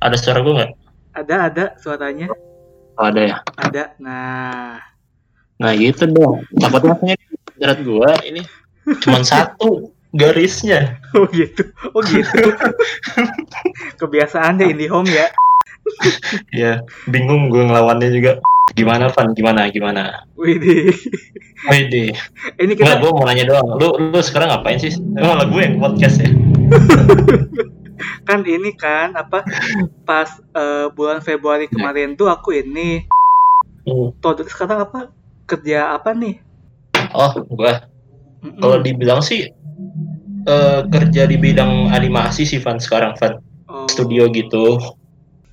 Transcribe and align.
Ada 0.00 0.16
suara 0.16 0.40
gue 0.40 0.54
nggak? 0.56 0.72
Ada 1.12 1.34
ada 1.52 1.64
suaranya. 1.76 2.32
Oh, 2.96 3.04
ada 3.04 3.20
ya. 3.20 3.36
Ada. 3.60 3.92
Nah. 4.00 4.80
Nah 5.60 5.70
gitu 5.76 6.08
dong. 6.08 6.40
Takutnya 6.56 6.96
makanya 6.96 7.16
berat 7.60 7.78
gue 7.84 8.10
ini 8.24 8.42
cuma 9.04 9.20
satu 9.20 9.92
garisnya. 10.16 10.96
Oh 11.12 11.28
gitu. 11.28 11.68
Oh 11.92 12.00
gitu. 12.00 12.56
Kebiasaan 14.00 14.64
deh 14.64 14.72
IndiHome 14.72 15.12
ya. 15.12 15.28
Ya 16.48 16.72
bingung 17.04 17.52
gue 17.52 17.60
ngelawannya 17.60 18.08
juga. 18.08 18.40
Gimana 18.72 19.12
Van? 19.12 19.36
Gimana? 19.36 19.68
Gimana? 19.68 20.24
Widih. 20.40 20.96
Wede. 21.68 22.16
Ini 22.56 22.72
kita 22.72 23.04
gue 23.04 23.10
mau 23.12 23.28
nanya 23.28 23.44
doang. 23.44 23.76
Lu 23.76 24.00
lu 24.00 24.20
sekarang 24.24 24.48
ngapain 24.48 24.80
sih? 24.80 24.96
Emang 25.12 25.44
lagu 25.44 25.60
yang 25.60 25.76
podcast 25.76 26.24
ya? 26.24 26.30
kan 28.28 28.40
ini 28.42 28.70
kan 28.74 29.12
apa 29.14 29.44
pas 30.02 30.28
eh, 30.54 30.86
bulan 30.90 31.20
Februari 31.20 31.66
kemarin 31.66 32.14
tuh 32.14 32.28
aku 32.28 32.54
ini 32.54 33.06
Hmm. 33.80 34.12
Todo 34.20 34.44
sekarang 34.44 34.84
apa 34.84 35.08
kerja 35.48 35.96
apa 35.96 36.12
nih? 36.12 36.36
Oh, 37.16 37.32
gua 37.48 37.88
kalau 38.60 38.76
dibilang 38.84 39.24
sih 39.24 39.48
eh, 40.44 40.80
kerja 40.84 41.24
di 41.24 41.40
bidang 41.40 41.88
animasi 41.88 42.44
sih 42.44 42.60
Van 42.60 42.76
sekarang 42.76 43.16
Van 43.16 43.40
Oh, 43.64 43.88
studio 43.88 44.28
gitu. 44.28 44.76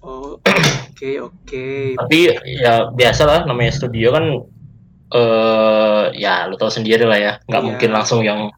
Oh, 0.03 0.35
oke 0.91 1.11
oke. 1.23 1.67
Tapi 1.95 2.19
ya 2.59 2.89
biasa 2.91 3.23
lah 3.23 3.39
namanya 3.47 3.71
studio 3.71 4.11
kan 4.11 4.25
eh 5.07 6.03
ya 6.19 6.51
lu 6.51 6.59
tahu 6.59 6.67
sendiri 6.67 7.07
lah 7.07 7.15
ya, 7.15 7.33
nggak 7.47 7.61
Iya. 7.63 7.67
mungkin 7.71 7.89
langsung 7.95 8.19
yang 8.27 8.51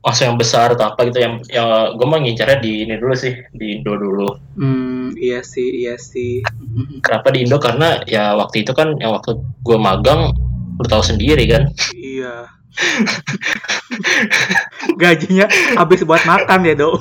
langsung 0.00 0.32
yang 0.32 0.38
besar 0.40 0.72
atau 0.72 0.96
apa 0.96 1.12
gitu 1.12 1.20
yang 1.20 1.34
yang 1.52 1.92
gue 1.92 2.06
mah 2.08 2.18
ngincarnya 2.24 2.58
di 2.64 2.88
ini 2.88 2.96
dulu 2.96 3.12
sih 3.12 3.36
di 3.52 3.76
Indo 3.76 3.92
dulu. 4.00 4.32
Hmm, 4.56 5.12
iya 5.20 5.44
sih, 5.44 5.84
iya 5.84 6.00
sih. 6.00 6.40
Kenapa 7.04 7.28
di 7.28 7.44
Indo? 7.44 7.60
Karena 7.60 8.00
ya 8.08 8.32
waktu 8.32 8.64
itu 8.64 8.72
kan 8.72 8.96
yang 8.96 9.12
waktu 9.12 9.36
gue 9.38 9.78
magang 9.78 10.32
lu 10.80 10.86
tahu 10.88 11.04
sendiri 11.04 11.44
kan. 11.44 11.68
Iya. 11.92 12.48
Gajinya 15.00 15.46
habis 15.76 16.00
buat 16.08 16.24
makan 16.24 16.64
ya, 16.64 16.74
Dok. 16.80 16.94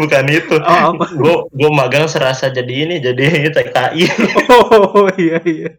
Bukan 0.00 0.24
itu. 0.32 0.56
Oh, 0.64 0.96
apa? 0.96 1.04
Gue 1.12 1.44
gue 1.52 1.70
magang 1.76 2.08
serasa 2.08 2.48
jadi 2.48 2.88
ini 2.88 3.04
jadi 3.04 3.24
TKI. 3.54 4.04
Oh, 4.48 5.12
iya 5.20 5.44
iya. 5.44 5.70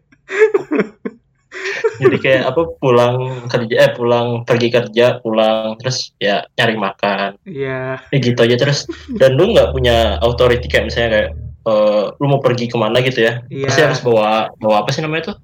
Jadi 1.98 2.16
kayak 2.18 2.42
apa 2.54 2.60
pulang 2.78 3.16
kerja 3.50 3.74
eh 3.74 3.90
pulang 3.94 4.42
pergi 4.46 4.68
kerja 4.70 5.18
pulang 5.20 5.74
terus 5.78 6.14
ya 6.18 6.46
nyari 6.54 6.76
makan. 6.78 7.30
Iya. 7.44 7.98
ya 8.08 8.18
gitu 8.18 8.38
aja 8.38 8.56
terus. 8.56 8.86
Dan 9.10 9.34
lu 9.34 9.50
nggak 9.52 9.74
punya 9.74 10.18
authority 10.22 10.66
kayak 10.70 10.90
misalnya 10.90 11.10
kayak 11.10 11.30
eh, 11.68 12.04
lu 12.16 12.26
mau 12.28 12.40
pergi 12.40 12.70
ke 12.70 12.76
mana 12.78 13.00
gitu 13.02 13.22
ya? 13.24 13.42
Iya. 13.50 13.66
pasti 13.68 13.80
harus 13.84 14.00
bawa 14.02 14.52
bawa 14.58 14.84
apa 14.84 14.90
sih 14.94 15.02
namanya 15.02 15.34
tuh 15.34 15.36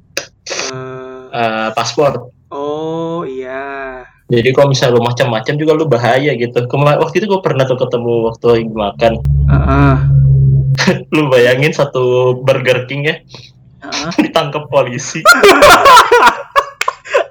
Eh, 0.45 1.15
Eh, 1.35 1.69
paspor. 1.75 2.31
Oh, 2.55 3.27
iya. 3.27 4.07
jadi 4.31 4.55
kalau 4.55 4.71
misalnya 4.71 4.97
lu 4.97 5.03
macam-macam 5.03 5.55
juga 5.59 5.73
lu 5.75 5.85
bahaya 5.91 6.31
gitu. 6.39 6.65
Kemarin 6.71 7.03
waktu 7.03 7.19
itu 7.19 7.27
gue 7.27 7.41
pernah 7.43 7.67
tuh 7.67 7.75
ketemu 7.77 8.31
waktu 8.31 8.45
lagi 8.47 8.67
makan. 8.71 9.13
Heeh. 9.51 9.97
lu 11.15 11.31
bayangin 11.31 11.71
satu 11.75 12.35
Burger 12.43 12.87
King 12.87 13.07
ya 13.07 13.17
Ditangkap 14.25 14.69
polisi. 14.69 15.21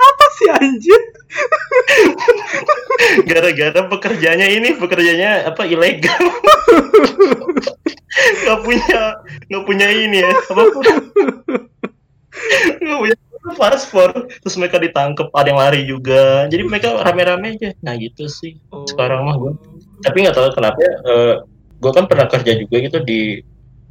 Apa 0.08 0.26
sih 0.38 0.50
anjir? 0.50 1.02
gara-gara 3.30 3.82
pekerjaannya 3.90 4.48
ini 4.54 4.70
pekerjaannya 4.78 5.50
apa 5.50 5.66
ilegal. 5.66 6.26
Nggak 8.46 8.60
punya 8.62 9.02
nggak 9.50 9.64
punya 9.66 9.88
ini 9.90 10.22
ya 10.22 10.30
apa? 10.30 10.62
Nggak 12.86 13.00
punya 13.02 13.16
paspor. 13.58 14.30
Terus 14.46 14.56
mereka 14.62 14.78
ditangkap 14.78 15.34
ada 15.34 15.50
yang 15.50 15.58
lari 15.58 15.82
juga. 15.90 16.46
Jadi 16.54 16.70
mereka 16.70 17.02
rame-rame 17.02 17.58
aja. 17.58 17.74
Nah 17.82 17.98
gitu 17.98 18.30
sih. 18.30 18.62
Oh. 18.70 18.86
sekarang 18.86 19.26
mah 19.26 19.42
gue 19.42 19.58
tapi 20.04 20.28
nggak 20.28 20.36
tahu 20.36 20.52
kenapa 20.52 20.80
ya 20.84 20.94
gue 21.80 21.92
kan 21.92 22.06
pernah 22.08 22.28
kerja 22.28 22.52
juga 22.60 22.76
gitu 22.80 23.00
di 23.04 23.20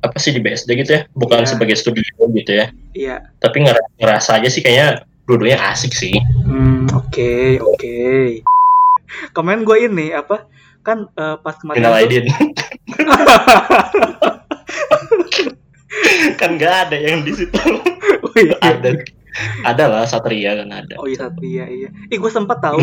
apa 0.02 0.16
sih 0.16 0.30
di 0.30 0.38
BSD 0.38 0.70
gitu 0.76 0.90
ya 0.92 1.02
bukan 1.12 1.40
Iya. 1.40 1.48
sebagai 1.48 1.74
studio 1.74 2.02
gitu 2.28 2.52
ya 2.52 2.66
Iya. 2.92 3.16
tapi 3.38 3.62
ngera- 3.62 3.86
ngerasa 3.96 4.36
aja 4.36 4.48
sih 4.48 4.60
kayaknya 4.60 5.00
dua-duanya 5.24 5.62
asik 5.68 5.92
sih 5.92 6.14
Hmm, 6.42 6.84
oke, 6.90 7.32
oke. 7.62 7.96
Kemarin 9.30 9.62
gue 9.62 9.76
ini 9.82 10.10
apa? 10.10 10.44
Kan 10.80 11.06
eh, 11.08 11.36
pas 11.38 11.54
kemarin 11.54 11.78
Final 11.78 11.94
kan 16.34 16.50
nggak 16.52 16.74
ada 16.82 16.96
yang 16.98 17.22
di 17.22 17.32
situ 17.32 17.56
Oh 18.18 18.32
iya. 18.34 18.56
ada 18.60 18.90
ada 19.62 19.84
lah 19.86 20.04
Satria 20.04 20.56
kan 20.56 20.68
ada 20.74 20.94
Oh 20.98 21.06
iya 21.06 21.18
Satria 21.20 21.64
iya. 21.66 21.88
Ih 22.08 22.18
gue 22.18 22.28
sempat 22.28 22.58
tahu 22.58 22.80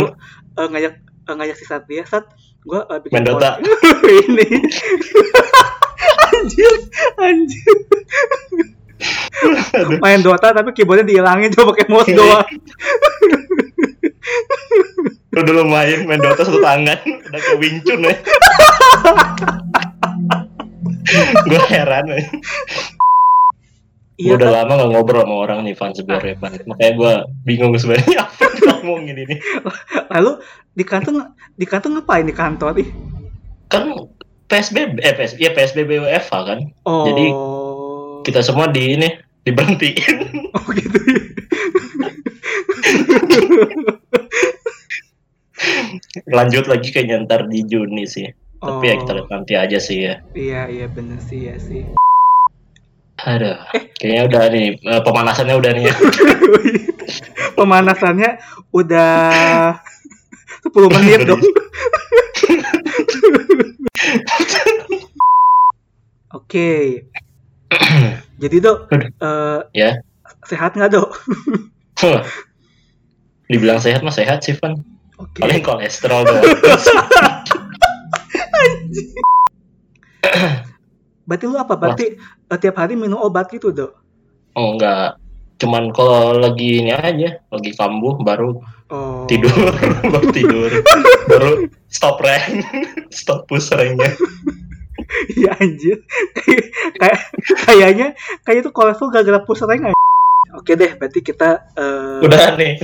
eh, 0.55 0.67
ngajak 0.67 0.93
eh, 1.27 1.35
ngajak 1.35 1.55
si 1.55 1.65
Satria 1.65 2.05
saat 2.05 2.25
gue 2.61 2.79
eh, 2.79 2.99
bikin 3.01 3.13
Main 3.15 3.25
Dota. 3.27 3.57
pod- 3.57 3.61
ini. 4.23 4.47
Anjir, 6.39 6.73
anjir. 7.19 7.73
Main 10.03 10.19
Dota 10.23 10.51
tapi 10.51 10.75
keyboardnya 10.75 11.07
dihilangin 11.07 11.51
coba 11.55 11.71
pakai 11.75 11.87
mouse 11.87 12.11
doang. 12.11 12.47
lu 15.29 15.41
dulu 15.45 15.61
main 15.71 16.03
main 16.09 16.19
Dota 16.19 16.41
satu 16.41 16.59
tangan 16.59 16.99
udah 16.99 17.41
ke 17.41 17.53
Wing 17.61 17.79
Chun 17.85 18.01
ya 18.01 18.15
gue 21.47 21.61
heran 21.69 22.05
ya. 22.09 22.17
Iya 24.19 24.35
udah 24.35 24.49
lama 24.51 24.83
gak 24.83 24.89
ngobrol 24.91 25.23
sama 25.23 25.35
orang 25.47 25.59
nih 25.63 25.79
Van 25.79 25.95
sebenarnya 25.95 26.35
Van. 26.43 26.51
makanya 26.67 26.91
gue 26.97 27.13
bingung 27.47 27.71
sebenarnya 27.79 28.19
apa 28.27 28.43
yang 28.51 28.83
ngomongin 28.83 29.15
ini 29.15 29.35
Lalu 30.11 30.31
di 30.75 30.83
kantor 30.83 31.31
di 31.55 31.63
kantor 31.63 31.89
ngapain 31.95 32.27
di 32.27 32.35
kantor 32.35 32.73
ih? 32.83 32.89
kan 33.71 33.85
PSBB 34.49 34.97
eh 34.99 35.13
PS, 35.13 35.37
ya 35.37 35.53
PSBB 35.53 36.01
WFH 36.01 36.33
kan 36.43 36.59
Oh. 36.83 37.05
Jadi, 37.05 37.25
kita 38.23 38.41
semua 38.41 38.65
di 38.67 38.97
ini 38.97 39.09
diberhentiin 39.41 40.17
Oh 40.57 40.65
gitu. 40.71 40.97
lanjut 46.27 46.65
lagi 46.65 46.89
kayaknya 46.89 47.23
ntar 47.23 47.45
di 47.45 47.63
Juni 47.63 48.05
sih 48.05 48.27
tapi 48.59 48.85
ya 48.85 48.95
kita 48.97 49.11
Oh. 49.11 49.15
lihat 49.17 49.29
nanti 49.29 49.53
aja 49.55 49.77
sih 49.77 49.99
ya 50.03 50.19
Iya 50.33 50.61
iya 50.67 50.85
bener 50.87 51.19
sih 51.19 51.47
ya 51.47 51.55
sih. 51.57 51.83
aduh 53.19 53.55
kayaknya 53.99 54.21
udah 54.25 54.41
nih 54.49 54.67
eh, 54.77 55.01
pemanasannya 55.01 55.55
udah 55.55 55.71
nih 55.73 55.83
ya 55.85 55.95
Pemanasannya 57.59 58.39
udah 58.71 59.11
10 60.63 60.95
menit 60.95 61.27
dong. 61.27 61.43
Oke. 66.37 67.03
Jadi 68.39 68.57
dok, 68.61 68.89
eh, 68.93 69.59
Ya. 69.75 69.99
sehat 70.47 70.77
nggak 70.77 70.93
dok? 70.93 71.09
Huh. 71.99 72.23
dibilang 73.49 73.81
sehat 73.81 74.05
mah 74.05 74.13
sehat 74.13 74.45
sih 74.45 74.53
Van 74.55 74.77
Oke. 75.17 75.41
paling 75.41 75.59
kolesterol 75.59 76.21
doang 76.21 76.45
Berarti 81.25 81.45
lu 81.49 81.57
apa? 81.57 81.73
Berarti 81.75 82.05
eh, 82.21 82.57
tiap 82.61 82.77
hari 82.77 82.93
minum 82.93 83.19
obat 83.19 83.49
gitu 83.49 83.73
dok? 83.73 83.99
oh 84.55 84.75
enggak 84.75 85.15
cuman 85.59 85.91
kalau 85.91 86.39
lagi 86.39 86.83
ini 86.83 86.91
aja 86.95 87.39
lagi 87.51 87.71
kambuh 87.75 88.15
baru 88.19 88.59
Oh. 88.89 89.25
tidur 89.25 89.53
baru 90.11 90.27
tidur 90.29 90.71
baru 91.25 91.49
stop 91.87 92.17
rank 92.19 92.65
stop 93.13 93.45
push 93.45 93.69
ranknya 93.69 94.13
Iya 95.31 95.55
anjir. 95.55 96.05
Kayak 96.35 96.65
kayak- 96.93 97.23
kayaknya 97.63 98.07
kayak 98.43 98.61
itu 98.61 98.69
kolesterol 98.69 99.09
gara-gara 99.09 99.39
push 99.41 99.63
rank 99.63 99.89
aja. 99.89 99.97
Oke 100.51 100.75
deh, 100.75 100.91
berarti 100.91 101.21
kita 101.21 101.71
eh, 101.71 102.19
udah 102.19 102.53
nih 102.55 102.73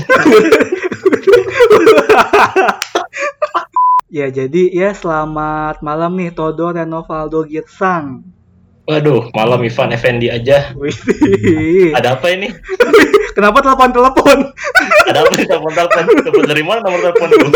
ya 4.10 4.30
jadi 4.30 4.62
ya 4.72 4.90
selamat 4.92 5.82
malam 5.82 6.16
nih 6.16 6.32
Todo 6.32 6.72
Renovaldo 6.72 7.44
Girsang. 7.44 8.24
waduh 8.86 9.34
malam 9.34 9.60
Ivan 9.60 9.92
Effendi 9.92 10.30
aja 10.30 10.70
ada 11.92 12.08
apa 12.14 12.28
ini 12.32 12.54
kenapa 13.36 13.60
telepon-telepon? 13.60 14.38
ada 15.12 15.20
apa 15.28 15.34
nih 15.36 15.46
telepon 15.46 15.74
telepon? 15.76 16.04
Telepon 16.24 16.46
dari 16.48 16.64
mana 16.64 16.80
nomor 16.88 17.00
telepon 17.04 17.28
lu? 17.36 17.48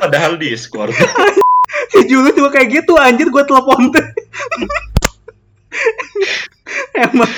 Padahal 0.00 0.40
Discord. 0.40 0.96
Si 1.90 2.02
Julius 2.06 2.34
juga 2.34 2.50
kayak 2.58 2.82
gitu 2.82 2.98
anjir 2.98 3.30
gue 3.30 3.44
telepon 3.46 3.94
teh. 3.94 4.06
Emang. 6.98 7.30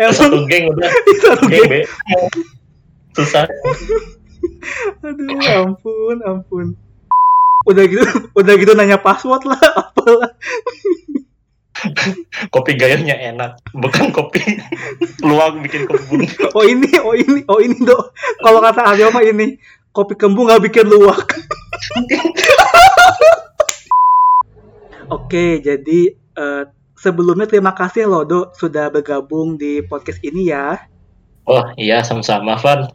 Emang. 0.00 0.16
Satu 0.16 0.48
geng 0.48 0.72
udah. 0.72 0.88
Satu 1.24 1.44
geng 1.52 1.68
geng. 1.68 1.84
susah. 3.12 3.44
Aduh, 5.04 5.36
ampun, 5.52 6.16
ampun. 6.24 6.66
udah 7.68 7.84
gitu 7.84 8.04
udah 8.32 8.54
gitu 8.56 8.72
nanya 8.72 8.96
password 8.96 9.44
lah 9.44 9.60
apalah 9.76 10.32
kopi 12.54 12.76
gayanya 12.76 13.16
enak. 13.16 13.60
Bukan 13.74 14.12
kopi. 14.12 14.40
Luang 15.28 15.60
bikin 15.64 15.86
kebun 15.88 16.24
oh 16.56 16.64
ini 16.64 16.90
oh 17.00 17.14
ini 17.14 17.40
oh 17.48 17.58
ini 17.60 17.76
dok. 17.82 18.14
Kalau 18.40 18.60
kata 18.60 18.94
Aryo 18.94 19.12
mah 19.12 19.24
ini 19.24 19.56
kopi 19.90 20.14
kembung 20.16 20.48
nggak 20.48 20.70
bikin 20.70 20.86
luwak. 20.86 21.36
Oke 25.10 25.58
jadi 25.58 26.00
eh, 26.14 26.62
sebelumnya 26.94 27.50
terima 27.50 27.74
kasih 27.74 28.06
loh 28.06 28.22
dok 28.22 28.54
sudah 28.54 28.92
bergabung 28.92 29.58
di 29.58 29.82
podcast 29.82 30.22
ini 30.22 30.52
ya. 30.52 30.78
Oh 31.48 31.66
iya 31.74 32.04
sama-sama 32.04 32.54
Van. 32.60 32.86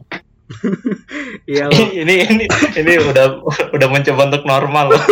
Iya 1.46 1.66
ini 1.74 2.22
ini 2.22 2.46
ini 2.78 2.92
udah 3.02 3.42
udah 3.74 3.88
mencoba 3.90 4.30
untuk 4.30 4.46
normal 4.46 4.94
loh 4.94 5.02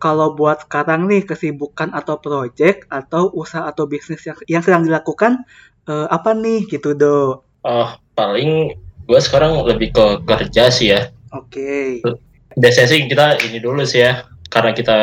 kalau 0.00 0.32
buat 0.32 0.64
sekarang 0.64 1.06
nih 1.06 1.28
kesibukan 1.28 1.92
atau 1.92 2.16
project 2.16 2.88
atau 2.88 3.28
usaha 3.36 3.68
atau 3.68 3.84
bisnis 3.84 4.24
yang 4.24 4.38
yang 4.48 4.62
sedang 4.64 4.82
dilakukan 4.88 5.44
eh, 5.84 6.08
apa 6.08 6.32
nih 6.32 6.64
gitu 6.66 6.96
do? 6.96 7.44
Oh 7.60 7.90
paling 8.16 8.74
gue 9.04 9.20
sekarang 9.20 9.60
lebih 9.68 9.92
ke 9.92 10.06
kerja 10.24 10.72
sih 10.72 10.96
ya. 10.96 11.12
Oke. 11.36 12.00
Biasanya 12.56 12.88
sih 12.88 12.98
kita 13.06 13.38
ini 13.44 13.60
dulu 13.60 13.84
sih 13.84 14.02
ya 14.02 14.24
karena 14.50 14.72
kita 14.74 14.98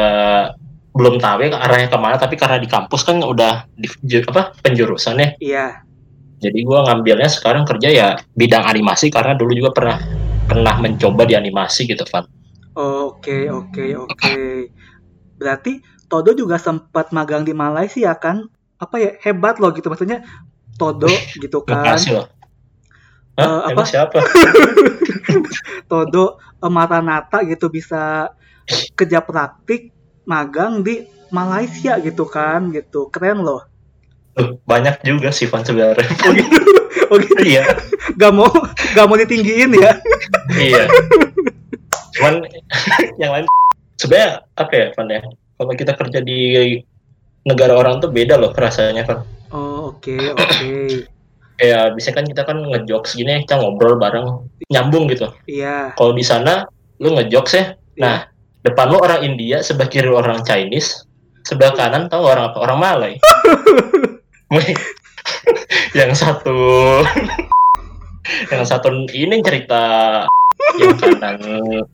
belum 0.97 1.21
tahu 1.21 1.45
ya 1.45 1.61
arahnya 1.61 1.87
ke 1.93 1.97
mana 2.01 2.17
tapi 2.17 2.33
karena 2.33 2.57
di 2.57 2.65
kampus 2.65 3.05
kan 3.05 3.21
udah 3.21 3.69
di 3.77 3.85
apa 4.25 4.57
penjurusannya 4.65 5.37
iya. 5.37 5.85
Jadi 6.37 6.61
gue 6.61 6.79
ngambilnya 6.85 7.29
sekarang 7.33 7.65
kerja 7.65 7.89
ya 7.89 8.07
bidang 8.37 8.65
animasi 8.65 9.09
karena 9.09 9.33
dulu 9.33 9.57
juga 9.57 9.73
pernah 9.73 9.97
pernah 10.45 10.75
mencoba 10.77 11.25
di 11.25 11.33
animasi 11.33 11.89
gitu 11.89 12.05
Van. 12.09 12.25
Oke 12.77 13.49
oke 13.49 13.85
oke 13.97 14.37
berarti 15.37 15.81
Todo 16.07 16.31
juga 16.31 16.55
sempat 16.55 17.11
magang 17.11 17.43
di 17.43 17.51
Malaysia 17.51 18.15
kan 18.15 18.47
apa 18.79 18.95
ya 18.95 19.11
hebat 19.21 19.59
loh 19.59 19.71
gitu 19.75 19.89
maksudnya 19.89 20.23
Todo 20.77 21.09
gitu 21.43 21.61
kan 21.65 21.97
Eh, 23.37 23.45
Hah? 23.45 23.69
apa? 23.69 23.69
Emang 23.69 23.85
siapa? 23.85 24.17
Todo 25.91 26.41
eh, 26.41 26.71
Maranata 26.73 27.45
gitu 27.45 27.69
bisa 27.69 28.33
kerja 28.97 29.21
praktik 29.21 29.93
magang 30.25 30.81
di 30.81 31.05
Malaysia 31.29 32.01
gitu 32.01 32.25
kan 32.27 32.73
gitu 32.73 33.07
keren 33.13 33.45
loh 33.45 33.63
Tuh, 34.33 34.57
banyak 34.69 35.01
juga 35.01 35.33
sih 35.33 35.49
Van 35.49 35.65
sebenarnya. 35.65 36.03
oh 36.27 36.31
gitu 36.33 36.57
oh 37.09 37.17
gitu 37.17 37.41
iya, 37.41 37.63
gak 38.19 38.33
mau 38.35 38.49
gak 38.93 39.05
mau 39.07 39.15
ditinggiin 39.17 39.71
ya 39.77 39.91
iya. 40.57 40.83
Cuman 42.17 42.41
yang 43.21 43.31
lain 43.33 43.45
sebenarnya 43.97 44.45
apa 44.55 44.73
ya 44.73 44.85
Van 44.95 45.07
ya? 45.09 45.21
Kalau 45.57 45.73
kita 45.73 45.93
kerja 45.97 46.19
di 46.21 46.39
negara 47.47 47.73
orang 47.73 47.97
tuh 47.99 48.13
beda 48.13 48.37
loh 48.37 48.53
rasanya 48.53 49.03
Van. 49.07 49.21
oh 49.55 49.95
oke 49.95 50.15
oke 50.35 50.71
Kayak 51.57 51.97
biasanya 51.97 52.15
kan 52.21 52.25
kita 52.29 52.41
kan 52.45 52.57
ngejokes 52.69 53.17
gini 53.17 53.41
kita 53.41 53.57
ngobrol 53.57 53.97
bareng 53.97 54.45
nyambung 54.69 55.09
gitu. 55.09 55.33
iya 55.49 55.89
Kalau 55.97 56.13
di 56.13 56.21
sana 56.21 56.69
lu 57.01 57.17
ngejokes 57.17 57.53
ya. 57.57 57.65
Nah, 57.97 58.29
depan 58.61 58.93
lu 58.93 59.01
orang 59.01 59.25
India, 59.25 59.65
sebelah 59.65 59.89
kiri 59.89 60.05
orang 60.05 60.45
Chinese, 60.45 61.09
sebelah 61.41 61.73
kanan 61.73 62.13
tahu 62.13 62.29
orang 62.29 62.53
apa? 62.53 62.57
Orang 62.61 62.77
Malay. 62.77 63.17
Yang 65.97 66.13
satu 66.21 66.57
yang 68.51 68.63
satu 68.67 68.91
ini 69.11 69.39
cerita 69.39 70.23
yang 70.77 70.93
kanan 70.99 71.39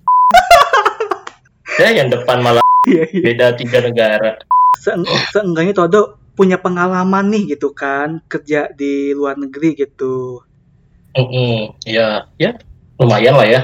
ya 1.80 1.90
yang 1.94 2.10
depan 2.10 2.42
malah. 2.44 2.64
Iya 2.84 3.04
iya. 3.16 3.24
Beda 3.24 3.48
tiga 3.56 3.80
negara. 3.80 4.38
Seeng- 4.78 5.08
seenggaknya 5.32 5.72
Todo 5.72 6.20
punya 6.34 6.58
pengalaman 6.58 7.30
nih 7.30 7.56
gitu 7.56 7.72
kan 7.72 8.20
kerja 8.28 8.74
di 8.74 9.14
luar 9.14 9.38
negeri 9.38 9.78
gitu. 9.78 10.42
Mm-mm, 11.14 11.78
ya 11.86 12.26
ya 12.42 12.58
lumayan 12.98 13.38
lah 13.38 13.48
ya. 13.48 13.62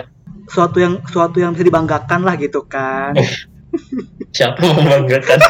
Suatu 0.50 0.78
yang 0.82 1.02
suatu 1.10 1.42
yang 1.42 1.58
bisa 1.58 1.66
dibanggakan 1.66 2.22
lah 2.26 2.38
gitu 2.38 2.62
kan. 2.66 3.18
Siapa 4.34 4.58
mau 4.62 4.78
membanggakan? 4.80 5.40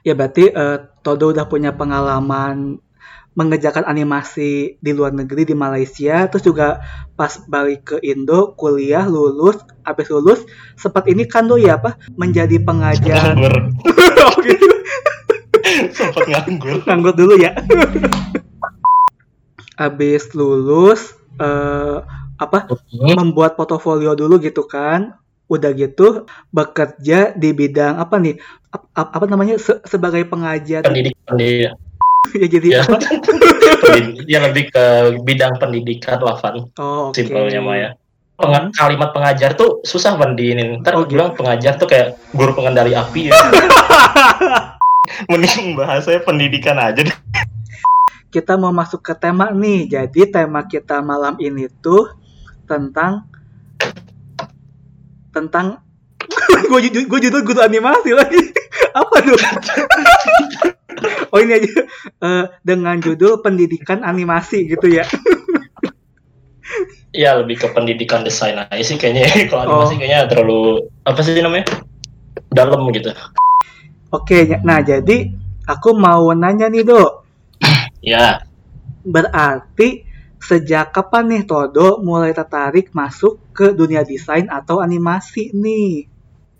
Ya 0.00 0.16
berarti 0.16 0.48
eh, 0.48 0.78
Todo 1.04 1.28
udah 1.28 1.44
punya 1.44 1.76
pengalaman 1.76 2.80
mengerjakan 3.40 3.88
animasi 3.88 4.76
di 4.76 4.90
luar 4.92 5.16
negeri 5.16 5.48
di 5.48 5.56
Malaysia 5.56 6.28
terus 6.28 6.44
juga 6.44 6.84
pas 7.16 7.32
balik 7.48 7.80
ke 7.88 7.96
Indo 8.04 8.52
kuliah 8.52 9.08
lulus 9.08 9.56
habis 9.80 10.12
lulus 10.12 10.44
sempat 10.76 11.08
ini 11.08 11.24
kan 11.24 11.48
do 11.48 11.56
ya 11.56 11.80
apa 11.80 11.96
menjadi 12.20 12.60
pengajar. 12.60 13.32
Nganggur. 13.32 13.56
Oh, 14.20 14.36
gitu. 14.44 14.68
sempat 15.96 16.28
nganggur. 16.28 16.84
Nganggur 16.84 17.14
dulu 17.16 17.34
ya. 17.40 17.56
Habis 19.80 20.36
lulus 20.36 21.16
eh, 21.40 21.98
apa 22.36 22.68
membuat 22.92 23.56
portofolio 23.56 24.12
dulu 24.12 24.36
gitu 24.36 24.68
kan. 24.68 25.16
Udah 25.48 25.72
gitu 25.72 26.28
bekerja 26.52 27.32
di 27.32 27.50
bidang 27.56 27.96
apa 27.96 28.20
nih? 28.20 28.36
Ap- 28.68 28.92
ap- 28.92 29.12
apa 29.16 29.24
namanya 29.24 29.56
se- 29.56 29.80
sebagai 29.88 30.28
pengajar. 30.28 30.84
Pendidik 30.84 31.16
pendidik 31.24 31.89
ya 32.30 32.46
jadi 32.46 32.68
ya, 32.68 32.80
apa? 32.84 32.96
Pendidik- 33.80 34.28
ya 34.28 34.38
lebih 34.44 34.64
ke 34.68 34.84
bidang 35.24 35.56
pendidikan 35.56 36.20
lah 36.20 36.36
Van 36.36 36.68
oh, 36.76 37.10
oke. 37.10 37.16
Simpelnya 37.16 37.60
mah 37.60 37.76
ya. 37.76 37.90
Penga- 38.36 38.72
kalimat 38.72 39.10
pengajar 39.12 39.52
tuh 39.52 39.80
susah 39.82 40.16
Van 40.16 40.32
di 40.32 40.52
ini. 40.52 40.80
Ntar 40.80 40.94
Oh, 40.94 41.04
gitu. 41.04 41.16
bilang 41.16 41.32
pengajar 41.32 41.76
tuh 41.76 41.88
kayak 41.88 42.20
guru 42.32 42.52
pengendali 42.52 42.92
api. 42.92 43.28
Ya 43.28 43.36
mending 45.28 45.74
bahasanya 45.74 46.22
pendidikan 46.22 46.76
aja 46.76 47.02
deh. 47.02 47.16
Kita 48.30 48.54
mau 48.54 48.70
masuk 48.70 49.02
ke 49.02 49.12
tema 49.12 49.50
nih. 49.50 49.90
Jadi 49.90 50.30
tema 50.30 50.62
kita 50.62 51.02
malam 51.02 51.34
ini 51.36 51.66
tuh 51.80 52.14
tentang 52.64 53.26
tentang 55.30 55.82
gue 56.70 56.80
judul 56.84 57.04
gue 57.06 57.20
judul 57.26 57.42
guru 57.42 57.60
animasi 57.60 58.14
lagi. 58.14 58.38
Apa 59.00 59.16
tuh 59.20 59.36
oh 61.32 61.38
ini 61.40 61.52
aja. 61.56 61.70
Eh, 62.20 62.44
dengan 62.62 62.96
judul 62.98 63.40
pendidikan 63.40 64.02
animasi 64.02 64.66
gitu 64.68 64.86
ya. 64.90 65.04
Ya 67.10 67.34
lebih 67.34 67.58
ke 67.58 67.66
pendidikan 67.74 68.22
desain 68.22 68.54
aja 68.54 68.82
sih 68.82 68.94
kayaknya. 68.94 69.26
Kalau 69.50 69.62
Oh. 69.66 69.82
animasi 69.82 69.98
kayaknya 69.98 70.20
terlalu 70.30 70.86
apa 71.02 71.20
sih 71.22 71.34
namanya? 71.38 71.66
Dalam 72.50 72.86
gitu. 72.94 73.10
Oke, 74.10 74.58
nah 74.66 74.82
jadi 74.82 75.30
aku 75.66 75.94
mau 75.94 76.34
nanya 76.34 76.66
nih 76.66 76.82
dok, 76.82 77.22
ya 78.02 78.42
berarti 79.06 80.02
sejak 80.40 80.90
kapan 80.90 81.30
nih 81.30 81.42
Todo 81.46 82.02
mulai 82.02 82.34
tertarik 82.34 82.90
masuk 82.90 83.38
ke 83.54 83.70
dunia 83.70 84.02
desain 84.02 84.48
atau 84.50 84.80
animasi 84.80 85.52
nih? 85.54 86.08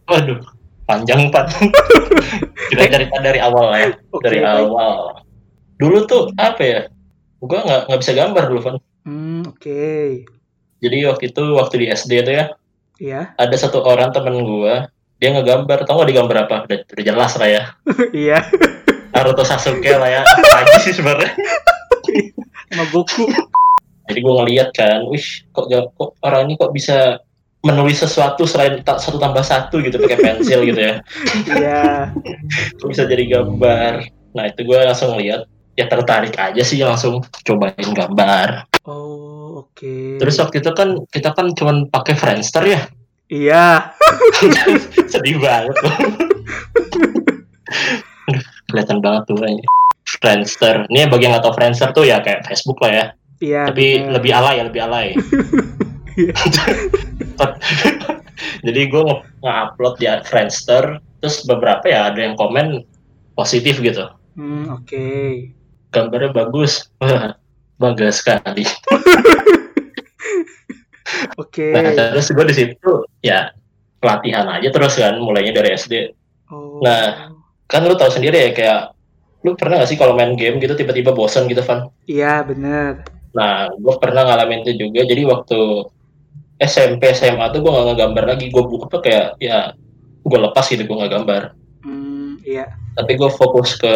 waduh 0.07 0.38
panjang 0.87 1.31
pak 1.31 1.49
kita 2.71 2.85
cerita 2.87 3.17
dari 3.19 3.41
awal 3.43 3.75
lah 3.75 3.79
ya. 3.83 3.91
Oke, 4.15 4.23
dari 4.23 4.41
awal. 4.47 5.21
Dulu 5.77 5.99
tuh 6.07 6.23
apa 6.39 6.62
ya? 6.62 6.81
Gua 7.43 7.61
nggak 7.67 7.81
nggak 7.91 8.00
bisa 8.00 8.12
gambar 8.15 8.43
dulu 8.49 8.61
Van. 8.62 8.77
Hmm, 9.00 9.43
oke, 9.49 10.29
jadi 10.81 10.97
waktu 11.09 11.33
itu 11.33 11.43
waktu 11.57 11.75
di 11.81 11.87
SD 11.89 12.12
itu 12.21 12.33
ya 12.37 12.53
iya, 13.00 13.33
ada 13.41 13.57
satu 13.57 13.81
orang 13.81 14.12
temen 14.12 14.45
gua 14.45 14.93
dia 15.21 15.37
ngegambar. 15.37 15.85
Tau 15.85 16.00
gak 16.00 16.09
digambar 16.09 16.49
apa? 16.49 16.57
Udah, 16.65 16.81
udah 16.81 17.05
jelas 17.05 17.33
lah 17.37 17.49
ya. 17.49 17.62
Iya, 18.25 18.41
Naruto 19.12 19.45
Sasuke 19.45 19.93
lah 19.93 20.09
ya. 20.09 20.23
Apa 20.25 20.65
aja 20.65 20.77
sih 20.81 20.97
sebenarnya? 20.97 21.37
Sama 22.73 22.85
Goku. 22.89 23.29
jadi 24.11 24.27
gue 24.27 24.35
ngeliat 24.43 24.75
kan 24.75 25.07
wih 25.07 25.23
kok 25.55 25.71
kok 25.71 26.19
orang 26.27 26.50
ini 26.50 26.59
kok 26.59 26.75
bisa 26.75 27.23
menulis 27.61 28.00
sesuatu 28.00 28.49
selain 28.49 28.81
satu 28.81 29.21
tambah 29.21 29.45
satu 29.45 29.85
gitu 29.85 30.00
pakai 30.00 30.17
pensil 30.17 30.64
gitu 30.64 30.81
ya 30.81 30.95
Iya, 31.45 32.17
kok 32.81 32.88
bisa 32.88 33.05
jadi 33.05 33.25
gambar 33.29 34.09
nah 34.33 34.47
itu 34.47 34.62
gue 34.62 34.79
langsung 34.79 35.19
lihat 35.19 35.45
ya 35.75 35.90
tertarik 35.90 36.35
aja 36.38 36.62
sih 36.62 36.81
langsung 36.81 37.21
cobain 37.43 37.90
gambar 37.93 38.69
oh 38.87 39.67
oke. 39.67 40.19
terus 40.23 40.38
waktu 40.38 40.62
itu 40.62 40.71
kan 40.73 41.02
kita 41.11 41.35
kan 41.35 41.50
cuman 41.52 41.90
pakai 41.90 42.14
Friendster 42.14 42.64
ya 42.64 42.81
iya, 43.26 43.93
sedih 45.12 45.43
banget 45.43 45.76
kelihatan 48.71 49.02
banget 49.02 49.23
tuh 49.26 49.35
kayaknya. 49.35 49.67
Friendster 50.23 50.87
ini 50.90 51.07
bagi 51.11 51.26
yang 51.26 51.35
nggak 51.35 51.45
tahu 51.45 51.55
Friendster 51.59 51.90
tuh 51.90 52.05
ya 52.07 52.23
kayak 52.23 52.47
Facebook 52.47 52.79
lah 52.83 52.90
ya 52.90 53.05
iya. 53.43 53.62
tapi 53.67 54.07
bener. 54.07 54.12
lebih 54.19 54.31
alay 54.35 54.55
ya 54.59 54.64
lebih 54.67 54.81
alay. 54.87 55.09
jadi 58.67 58.81
gue 58.88 59.02
nge- 59.05 59.23
nge-upload 59.40 59.95
di 59.99 60.07
Friendster 60.25 61.00
terus 61.21 61.45
beberapa 61.45 61.85
ya 61.85 62.09
ada 62.12 62.21
yang 62.21 62.35
komen 62.35 62.85
positif 63.35 63.79
gitu 63.79 64.09
Hmm, 64.38 64.71
oke. 64.71 65.05
gambarnya 65.90 66.31
bagus 66.33 66.88
bangga 67.83 68.09
sekali 68.14 68.64
Oke. 71.37 71.75
Nah, 71.75 71.90
terus 71.90 72.31
gue 72.31 72.45
di 72.47 72.55
situ 72.55 72.93
ya 73.21 73.50
pelatihan 73.99 74.47
aja 74.47 74.71
terus 74.71 74.95
kan, 74.95 75.19
mulainya 75.19 75.52
dari 75.52 75.75
SD. 75.75 76.14
Oh. 76.49 76.79
Nah. 76.81 77.35
Kan 77.67 77.87
lu 77.87 77.95
tahu 77.95 78.11
sendiri 78.11 78.35
ya 78.35 78.50
kayak 78.50 78.81
lu 79.47 79.55
pernah 79.55 79.79
gak 79.79 79.90
sih 79.90 79.99
kalau 79.99 80.19
main 80.19 80.35
game 80.35 80.59
gitu 80.59 80.75
tiba-tiba 80.75 81.14
bosan 81.14 81.47
gitu, 81.47 81.62
Van? 81.62 81.87
Iya, 82.07 82.43
bener. 82.43 83.07
Nah, 83.31 83.71
gue 83.71 83.95
pernah 84.02 84.26
ngalamin 84.26 84.67
itu 84.67 84.87
juga. 84.87 85.07
Jadi 85.07 85.23
waktu 85.23 85.61
SMP, 86.61 87.09
SMA 87.11 87.49
tuh 87.50 87.61
gue 87.61 87.71
gak 87.71 87.87
ngegambar 87.88 88.25
lagi. 88.29 88.47
Gue 88.49 88.62
buka 88.62 88.87
tuh 88.88 89.00
kayak 89.00 89.40
ya 89.40 89.73
gue 90.21 90.38
lepas 90.38 90.62
gitu, 90.62 90.81
gue 90.81 90.93
nggak 90.95 91.12
gambar. 91.12 91.43
Hmm, 91.81 92.37
iya. 92.40 92.69
Tapi 92.93 93.17
gue 93.17 93.31
fokus 93.31 93.75
ke 93.75 93.88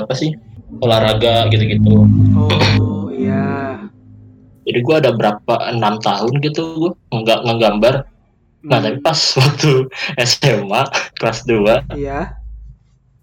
apa 0.00 0.14
sih 0.14 0.30
olahraga 0.78 1.50
gitu-gitu. 1.50 2.06
Oh, 2.38 3.10
iya. 3.10 3.76
Jadi 4.62 4.78
gue 4.78 4.94
ada 4.94 5.10
berapa 5.10 5.54
enam 5.68 5.98
tahun 5.98 6.38
gitu 6.40 6.62
gue 6.78 6.90
nggak 7.12 7.40
ngegambar. 7.42 7.94
Nah, 8.62 8.78
Hmm, 8.78 8.84
tapi 8.86 8.98
pas 9.02 9.18
waktu 9.42 9.90
SMA 10.22 10.82
kelas 11.18 11.42
2 11.42 11.98
Iya. 11.98 12.38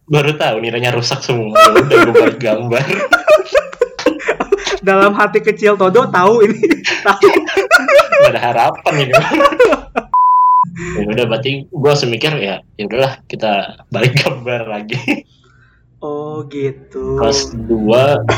baru 0.04 0.36
tahu 0.36 0.60
nilainya 0.60 0.92
rusak 0.92 1.24
semua. 1.24 1.56
Ya 1.56 1.80
Udah 1.80 1.98
gue 2.04 2.14
balik 2.14 2.40
gambar. 2.40 2.84
Dalam 4.82 5.12
hati 5.14 5.40
kecil 5.40 5.76
Todo 5.76 6.08
tahu 6.08 6.44
ini. 6.44 6.60
tahu. 7.00 7.24
Gak 8.30 8.38
ada 8.38 8.42
harapan 8.46 8.94
ini. 9.02 9.14
ya 10.96 11.04
udah 11.08 11.26
berarti 11.26 11.66
gue 11.66 11.90
langsung 11.90 12.14
mikir 12.14 12.30
ya 12.38 12.62
ya 12.78 12.84
udahlah 12.86 13.20
kita 13.26 13.52
balik 13.90 14.14
gambar 14.16 14.70
lagi 14.70 15.26
Oh, 16.00 16.48
gitu. 16.48 17.20
kelas 17.20 17.52
2 17.52 17.68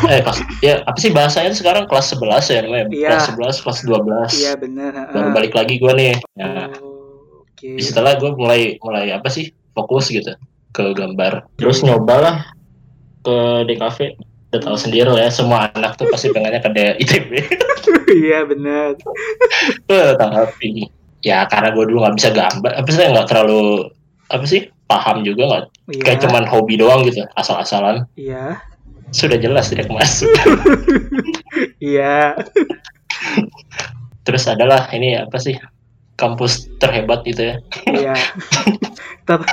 eh 0.10 0.26
kelas 0.26 0.40
ya 0.66 0.82
apa 0.82 0.98
sih 0.98 1.14
bahasanya 1.14 1.54
sekarang 1.54 1.86
kelas 1.86 2.10
11 2.18 2.50
ya 2.50 2.60
namanya 2.66 2.86
Iya. 2.90 3.10
kelas 3.14 3.62
11 3.62 3.62
kelas 3.62 3.80
12 3.86 4.42
Iya, 4.42 4.54
bener. 4.58 4.92
baru 5.14 5.30
heeh. 5.30 5.36
balik 5.36 5.54
lagi 5.54 5.78
gue 5.78 5.94
nih 5.94 6.06
ya 6.10 6.74
Oh, 6.82 7.46
di 7.62 7.78
setelah 7.78 8.18
gue 8.18 8.34
mulai 8.34 8.82
mulai 8.82 9.14
apa 9.14 9.30
sih 9.30 9.54
fokus 9.78 10.10
gitu 10.10 10.34
ke 10.74 10.84
gambar 10.98 11.46
terus 11.62 11.86
nyobalah 11.86 12.50
ke 13.22 13.38
DKV 13.70 14.18
udah 14.52 14.62
tahu 14.66 14.78
sendiri 14.82 15.08
lah 15.08 15.30
ya 15.30 15.32
semua 15.32 15.70
anak 15.78 16.02
tuh 16.02 16.10
pasti 16.10 16.34
pengennya 16.34 16.66
ke 16.66 16.70
ITB 16.98 17.30
Iya, 18.12 18.40
bener. 18.44 19.00
Eh, 19.88 20.12
tapi 20.16 20.88
ya 21.22 21.46
karena 21.46 21.70
gue 21.72 21.86
dulu 21.86 22.02
nggak 22.02 22.18
bisa 22.18 22.30
gambar 22.34 22.72
apa 22.76 22.90
sih 22.90 23.06
nggak 23.06 23.28
terlalu 23.30 23.62
apa 24.28 24.42
sih 24.44 24.62
paham 24.90 25.22
juga 25.22 25.44
nggak 25.46 25.64
Iya. 25.94 26.02
kayak 26.02 26.20
cuman 26.26 26.44
hobi 26.50 26.82
doang 26.82 27.06
gitu 27.06 27.22
asal-asalan 27.38 28.10
Iya. 28.18 28.58
sudah 29.14 29.38
jelas 29.38 29.70
tidak 29.70 29.86
masuk 29.94 30.28
Iya. 31.78 32.34
terus 34.26 34.50
adalah 34.50 34.90
ini 34.92 35.14
apa 35.14 35.38
sih 35.38 35.62
kampus 36.18 36.66
terhebat 36.82 37.22
itu 37.30 37.54
ya 37.54 37.56
Iya. 37.86 38.14
Ter- 39.30 39.46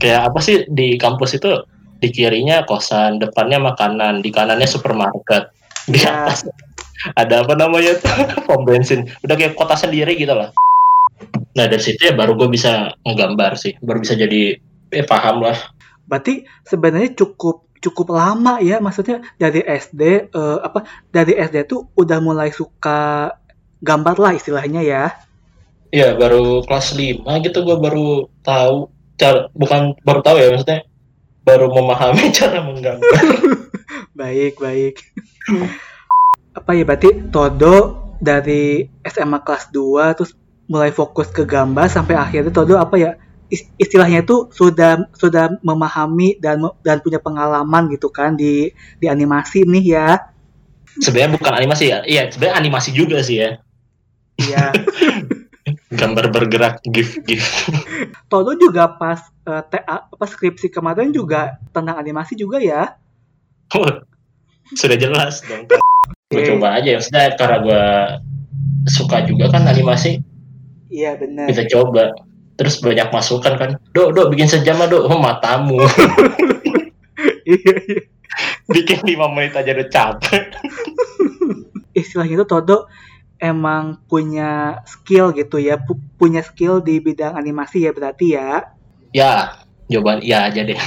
kayak 0.00 0.22
apa 0.32 0.38
sih 0.40 0.64
di 0.66 0.96
kampus 0.96 1.36
itu 1.36 1.50
di 1.96 2.08
kirinya 2.08 2.64
kosan 2.64 3.18
depannya 3.18 3.60
makanan 3.60 4.20
di 4.20 4.32
kanannya 4.32 4.64
supermarket 4.64 5.52
di 5.86 5.98
Iya. 5.98 6.26
atas. 6.26 6.46
Ada 7.14 7.46
apa 7.46 7.54
namanya 7.54 7.96
tuh? 7.98 8.14
Pom 8.46 8.66
bensin. 8.66 9.06
Udah 9.22 9.34
kayak 9.38 9.54
kota 9.54 9.78
sendiri 9.78 10.18
gitu 10.18 10.34
lah 10.34 10.50
nah 11.56 11.64
dari 11.64 11.80
situ 11.80 12.04
ya 12.04 12.12
baru 12.12 12.36
gue 12.36 12.48
bisa 12.52 12.92
ngegambar 13.00 13.56
sih. 13.56 13.72
Baru 13.80 14.04
bisa 14.04 14.12
jadi 14.12 14.60
eh 14.92 15.06
paham 15.08 15.40
lah. 15.40 15.56
Berarti 16.04 16.44
sebenarnya 16.68 17.16
cukup 17.16 17.64
cukup 17.80 18.12
lama 18.12 18.60
ya 18.60 18.76
maksudnya 18.80 19.24
dari 19.40 19.64
SD 19.64 20.32
eh, 20.32 20.58
apa 20.60 20.84
dari 21.08 21.32
SD 21.32 21.64
tuh 21.64 21.88
udah 21.96 22.20
mulai 22.20 22.52
suka 22.52 23.32
gambar 23.80 24.16
lah 24.20 24.32
istilahnya 24.36 24.84
ya. 24.84 25.04
Iya 25.88 26.12
baru 26.18 26.60
kelas 26.68 26.92
5 26.92 27.24
gitu 27.24 27.58
gue 27.64 27.76
baru 27.80 28.28
tahu 28.44 28.92
cara 29.16 29.48
bukan 29.56 29.96
baru 30.04 30.20
tahu 30.20 30.36
ya 30.36 30.52
maksudnya 30.52 30.84
baru 31.46 31.72
memahami 31.72 32.28
cara 32.36 32.60
menggambar 32.60 33.22
Baik, 34.12 34.58
baik. 34.58 34.94
apa 36.52 36.72
ya 36.72 36.82
berarti 36.82 37.28
Todo 37.28 37.76
dari 38.16 38.80
SMA 39.04 39.38
kelas 39.40 39.68
2 39.68 40.16
terus 40.16 40.32
mulai 40.66 40.88
fokus 40.88 41.28
ke 41.28 41.44
gambar 41.44 41.86
sampai 41.86 42.16
akhirnya 42.16 42.48
Todo 42.48 42.80
apa 42.80 42.96
ya 42.96 43.14
is- 43.46 43.68
istilahnya 43.76 44.24
itu 44.24 44.48
sudah 44.50 45.06
sudah 45.12 45.60
memahami 45.60 46.40
dan 46.40 46.64
dan 46.80 46.98
punya 46.98 47.20
pengalaman 47.20 47.86
gitu 47.92 48.08
kan 48.08 48.34
di 48.34 48.72
di 48.96 49.06
animasi 49.06 49.62
nih 49.62 49.84
ya. 49.86 50.08
sebenarnya 50.96 51.36
bukan 51.36 51.52
animasi 51.52 51.84
ya 51.92 51.98
iya 52.08 52.22
sebenarnya 52.32 52.56
animasi 52.56 52.90
juga 52.90 53.20
sih 53.20 53.36
ya 53.36 53.50
Iya. 54.36 54.72
gambar 56.00 56.32
bergerak 56.32 56.80
gif 56.88 57.20
gif 57.22 57.44
Todo 58.26 58.56
juga 58.56 58.88
pas 58.90 59.20
eh, 59.44 59.62
TA 59.66 60.08
apa 60.08 60.24
skripsi 60.24 60.72
kemarin 60.72 61.12
juga 61.12 61.60
tentang 61.70 62.00
animasi 62.00 62.34
juga 62.34 62.58
ya. 62.58 62.96
Oh, 63.74 63.88
sudah 64.78 64.94
jelas 64.94 65.42
dong. 65.46 65.66
Gue 66.30 66.42
coba 66.42 66.78
aja 66.78 66.94
ya 66.94 66.96
maksudnya 66.98 67.34
karena 67.34 67.58
gue 67.62 67.84
suka 68.86 69.26
juga 69.26 69.50
kan 69.50 69.66
animasi. 69.66 70.22
Iya 70.86 71.18
benar. 71.18 71.50
kita 71.50 71.66
coba. 71.70 72.14
Terus 72.56 72.78
banyak 72.80 73.10
masukan 73.10 73.54
kan. 73.58 73.70
Do 73.90 74.14
do 74.14 74.30
bikin 74.30 74.46
sejam 74.46 74.78
lah 74.78 74.86
do 74.86 75.02
oh 75.06 75.18
matamu. 75.18 75.82
Iya, 77.46 77.74
iya. 77.86 78.02
bikin 78.66 79.06
lima 79.06 79.30
menit 79.30 79.54
aja 79.54 79.70
udah 79.70 79.86
capek. 79.86 80.50
Istilahnya 81.94 82.42
itu 82.42 82.46
Todo 82.50 82.90
emang 83.38 84.02
punya 84.10 84.82
skill 84.82 85.30
gitu 85.30 85.62
ya, 85.62 85.78
pu- 85.78 86.02
punya 86.18 86.42
skill 86.42 86.82
di 86.82 86.98
bidang 86.98 87.38
animasi 87.38 87.86
ya 87.86 87.94
berarti 87.94 88.34
ya. 88.34 88.66
ya 89.14 89.62
jawaban 89.86 90.18
ya 90.22 90.50
aja 90.50 90.62
deh 90.62 90.74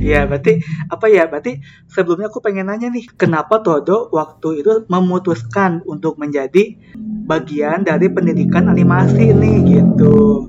Iya, 0.00 0.26
berarti 0.26 0.58
apa 0.90 1.06
ya? 1.06 1.30
Berarti 1.30 1.60
sebelumnya 1.86 2.26
aku 2.26 2.42
pengen 2.42 2.66
nanya 2.66 2.90
nih, 2.90 3.06
kenapa 3.14 3.62
Todo 3.62 4.10
waktu 4.10 4.64
itu 4.64 4.72
memutuskan 4.90 5.84
untuk 5.86 6.18
menjadi 6.18 6.74
bagian 7.30 7.86
dari 7.86 8.10
pendidikan 8.10 8.66
animasi 8.66 9.30
nih 9.30 9.56
gitu. 9.78 10.48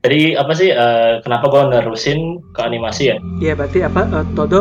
jadi 0.00 0.38
apa 0.38 0.52
sih 0.54 0.70
eh, 0.70 1.18
kenapa 1.20 1.50
gue 1.50 1.62
nerusin 1.74 2.40
ke 2.54 2.60
animasi 2.62 3.10
ya 3.10 3.16
Iya, 3.42 3.52
berarti 3.58 3.78
apa 3.82 4.00
eh, 4.06 4.26
Todo? 4.32 4.60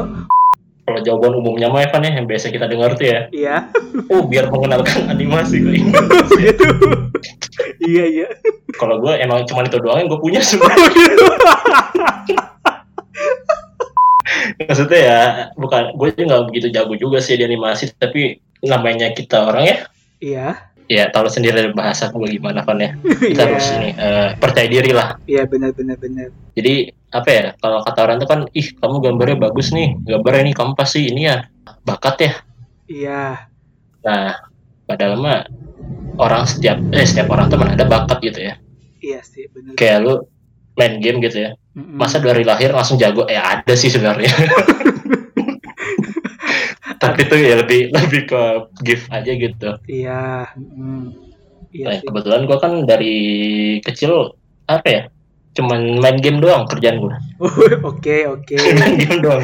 Kalau 0.90 1.06
jawaban 1.06 1.38
umumnya 1.38 1.70
mah 1.70 1.86
Evan 1.86 2.02
ya 2.02 2.18
yang 2.18 2.26
biasa 2.26 2.50
kita 2.50 2.66
dengar 2.66 2.98
tuh 2.98 3.06
ya 3.06 3.30
Iya. 3.30 3.70
oh 4.10 4.26
biar 4.26 4.50
mengenalkan 4.50 5.06
animasi 5.06 5.62
ke 5.62 5.70
gitu. 5.78 5.94
iya, 7.86 8.04
iya. 8.10 8.28
kalau 8.82 8.98
gue 8.98 9.14
emang 9.22 9.46
cuma 9.46 9.62
itu 9.62 9.78
doang 9.78 10.02
yang 10.02 10.10
gue 10.10 10.18
punya 10.18 10.42
semua 10.42 10.74
maksudnya 14.60 15.00
ya 15.00 15.20
bukan 15.56 15.94
gue 15.94 16.08
juga 16.14 16.26
nggak 16.26 16.44
begitu 16.50 16.68
jago 16.74 16.94
juga 16.98 17.18
sih 17.22 17.38
di 17.38 17.46
animasi 17.46 17.94
tapi 17.96 18.38
namanya 18.66 19.14
kita 19.14 19.46
orang 19.46 19.66
ya 19.70 19.78
Iya. 20.20 20.69
Ya 20.90 21.06
tahu 21.08 21.30
sendiri 21.30 21.70
bahasa 21.72 22.10
gue 22.10 22.28
gimana 22.32 22.66
kan 22.66 22.76
ya 22.76 22.98
kita 23.30 23.38
Iya. 23.40 23.46
harus 23.46 23.68
ini 23.72 23.90
eh, 23.94 24.30
percaya 24.36 24.66
diri 24.66 24.90
lah 24.90 25.22
Iya, 25.24 25.46
benar 25.46 25.72
benar 25.72 25.96
benar. 25.96 26.34
jadi 26.52 26.74
apa 27.10 27.30
ya 27.30 27.46
kalau 27.56 27.80
kata 27.80 28.00
orang 28.04 28.18
tuh 28.18 28.26
kan 28.26 28.40
ih 28.52 28.68
kamu 28.74 28.96
gambarnya 29.00 29.38
bagus 29.40 29.70
nih 29.70 29.94
gambarnya 30.04 30.42
ini 30.44 30.54
kamu 30.54 30.72
pasti 30.74 31.08
ini 31.08 31.26
ya 31.26 31.46
bakat 31.84 32.16
ya 32.20 32.34
Iya. 32.86 33.24
nah 34.02 34.34
padahal 34.84 35.16
mah 35.16 35.46
orang 36.18 36.44
setiap 36.44 36.82
eh 36.90 37.02
setiap 37.04 37.30
orang 37.30 37.48
tuh 37.48 37.58
ada 37.60 37.86
bakat 37.86 38.18
gitu 38.22 38.40
ya 38.44 38.58
Iya 39.00 39.22
sih, 39.22 39.48
benar. 39.48 39.74
kayak 39.74 39.98
lu 40.02 40.26
main 40.74 40.98
game 40.98 41.20
gitu 41.20 41.38
ya 41.40 41.52
Mm-mm. 41.72 41.96
masa 41.96 42.18
dari 42.18 42.42
lahir 42.42 42.72
langsung 42.72 42.96
jago 42.96 43.24
ya 43.26 43.62
ada 43.62 43.74
sih 43.74 43.88
sebenarnya 43.88 44.28
tapi 47.00 47.26
itu 47.26 47.36
ya 47.40 47.56
lebih 47.64 47.90
lebih 47.96 48.22
ke 48.28 48.42
gift 48.84 49.08
aja 49.10 49.32
gitu 49.32 49.70
Iya. 49.88 50.52
mm. 50.56 51.32
Iya 51.70 51.86
nah, 51.86 51.96
sih. 52.02 52.06
kebetulan 52.10 52.42
gua 52.50 52.58
kan 52.58 52.74
dari 52.84 53.18
kecil 53.86 54.34
apa 54.66 54.88
ya 54.90 55.02
cuman 55.58 55.98
main 56.02 56.18
game 56.22 56.38
doang 56.42 56.66
kerjaan 56.70 57.02
gua 57.02 57.18
Oke, 57.86 58.26
oke. 58.28 58.56
main 58.82 58.96
game 58.98 59.22
doang 59.22 59.42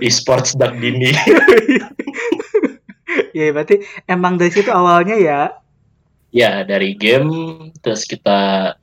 e-sports 0.00 0.54
dini 0.58 1.10
Iya, 3.34 3.50
berarti 3.54 3.82
emang 4.06 4.38
dari 4.38 4.50
situ 4.50 4.70
awalnya 4.70 5.14
ya. 5.18 5.40
ya 6.34 6.62
dari 6.66 6.94
game 6.98 7.30
terus 7.78 8.06
kita 8.06 8.74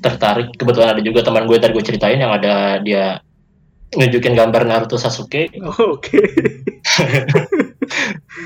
tertarik 0.00 0.54
kebetulan 0.56 0.96
ada 0.96 1.02
juga 1.04 1.20
teman 1.26 1.44
gue 1.44 1.58
tadi 1.60 1.72
gue 1.76 1.84
ceritain 1.84 2.16
yang 2.16 2.32
ada 2.32 2.80
dia 2.80 3.20
nunjukin 3.90 4.32
gambar 4.32 4.62
Naruto 4.64 4.96
Sasuke 4.96 5.48
Oh, 5.60 5.96
oke. 5.96 6.18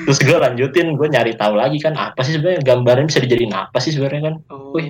terus 0.05 0.19
gue 0.19 0.35
lanjutin 0.35 0.95
gue 0.95 1.09
nyari 1.09 1.35
tahu 1.35 1.55
lagi 1.55 1.79
kan 1.79 1.95
apa 1.95 2.23
sih 2.23 2.35
sebenarnya 2.35 2.63
gambarnya 2.63 3.07
bisa 3.07 3.19
dijadiin 3.19 3.51
apa 3.51 3.79
sih 3.79 3.91
sebenarnya 3.91 4.23
kan 4.25 4.35
Oh, 4.49 4.71
Wih. 4.73 4.87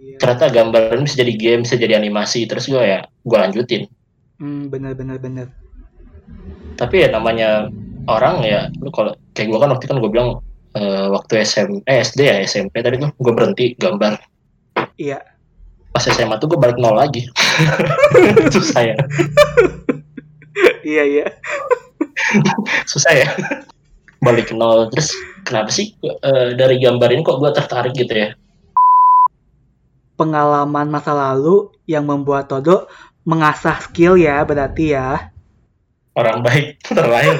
iya. 0.00 0.16
ternyata 0.18 0.50
gambarnya 0.50 1.02
bisa 1.02 1.16
jadi 1.16 1.32
game 1.32 1.60
bisa 1.62 1.74
jadi 1.76 1.94
animasi 1.96 2.44
terus 2.44 2.66
gue 2.66 2.78
ya 2.78 3.02
gue 3.04 3.38
lanjutin 3.38 3.86
Hmm, 4.36 4.66
benar 4.66 4.94
benar 4.94 5.16
benar. 5.16 5.46
tapi 6.74 6.98
ya 6.98 7.08
namanya 7.08 7.70
orang 8.04 8.42
ya 8.42 8.66
lu 8.76 8.90
kalau 8.90 9.14
kayak 9.32 9.48
gue 9.48 9.58
kan 9.60 9.70
waktu 9.70 9.86
kan 9.86 9.96
gue 9.96 10.10
bilang 10.10 10.42
eh, 10.72 11.06
waktu 11.06 11.32
SM 11.40 11.86
eh 11.86 12.02
SD 12.02 12.20
ya 12.22 12.36
SMP 12.42 12.82
tadi 12.82 12.98
tuh 12.98 13.14
gue 13.14 13.32
berhenti 13.32 13.76
gambar 13.76 14.18
Iya. 14.94 15.22
Pas 15.92 16.04
SMA 16.08 16.40
tuh 16.40 16.48
gue 16.48 16.58
balik 16.58 16.80
nol 16.80 16.96
lagi. 16.96 17.28
Susah 18.54 18.82
ya. 18.82 18.96
Iya 20.82 21.02
iya. 21.04 21.26
susah 22.88 23.12
ya. 23.12 23.28
Balik 24.24 24.56
nol 24.56 24.88
terus 24.88 25.12
kenapa 25.44 25.68
sih 25.68 25.92
eh, 26.02 26.56
dari 26.56 26.80
gambar 26.80 27.08
ini 27.12 27.22
kok 27.24 27.38
gue 27.40 27.50
tertarik 27.52 27.92
gitu 27.92 28.12
ya? 28.12 28.28
Pengalaman 30.16 30.88
masa 30.88 31.12
lalu 31.12 31.72
yang 31.88 32.08
membuat 32.08 32.48
Todo 32.48 32.88
mengasah 33.28 33.78
skill 33.84 34.16
ya 34.18 34.42
berarti 34.42 34.96
ya. 34.96 35.28
orang 36.12 36.44
baik 36.44 36.76
terlahir. 36.96 37.36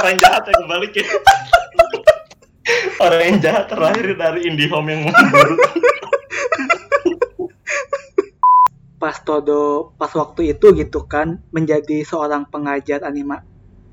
Orang 0.00 0.16
jahat 0.16 0.44
yang 0.48 0.64
balik 0.64 0.92
ya. 0.96 1.06
Orang 2.96 3.20
yang 3.20 3.38
jahat 3.44 3.64
terlahir 3.68 4.16
dari 4.16 4.48
IndiHome 4.48 4.88
yang 4.88 5.02
baru 5.12 5.54
Pas 9.02 9.18
Todo 9.26 9.90
pas 9.98 10.12
waktu 10.14 10.54
itu 10.54 10.66
gitu 10.78 11.00
kan 11.10 11.42
menjadi 11.50 12.06
seorang 12.06 12.46
pengajar 12.46 13.02
anima 13.02 13.42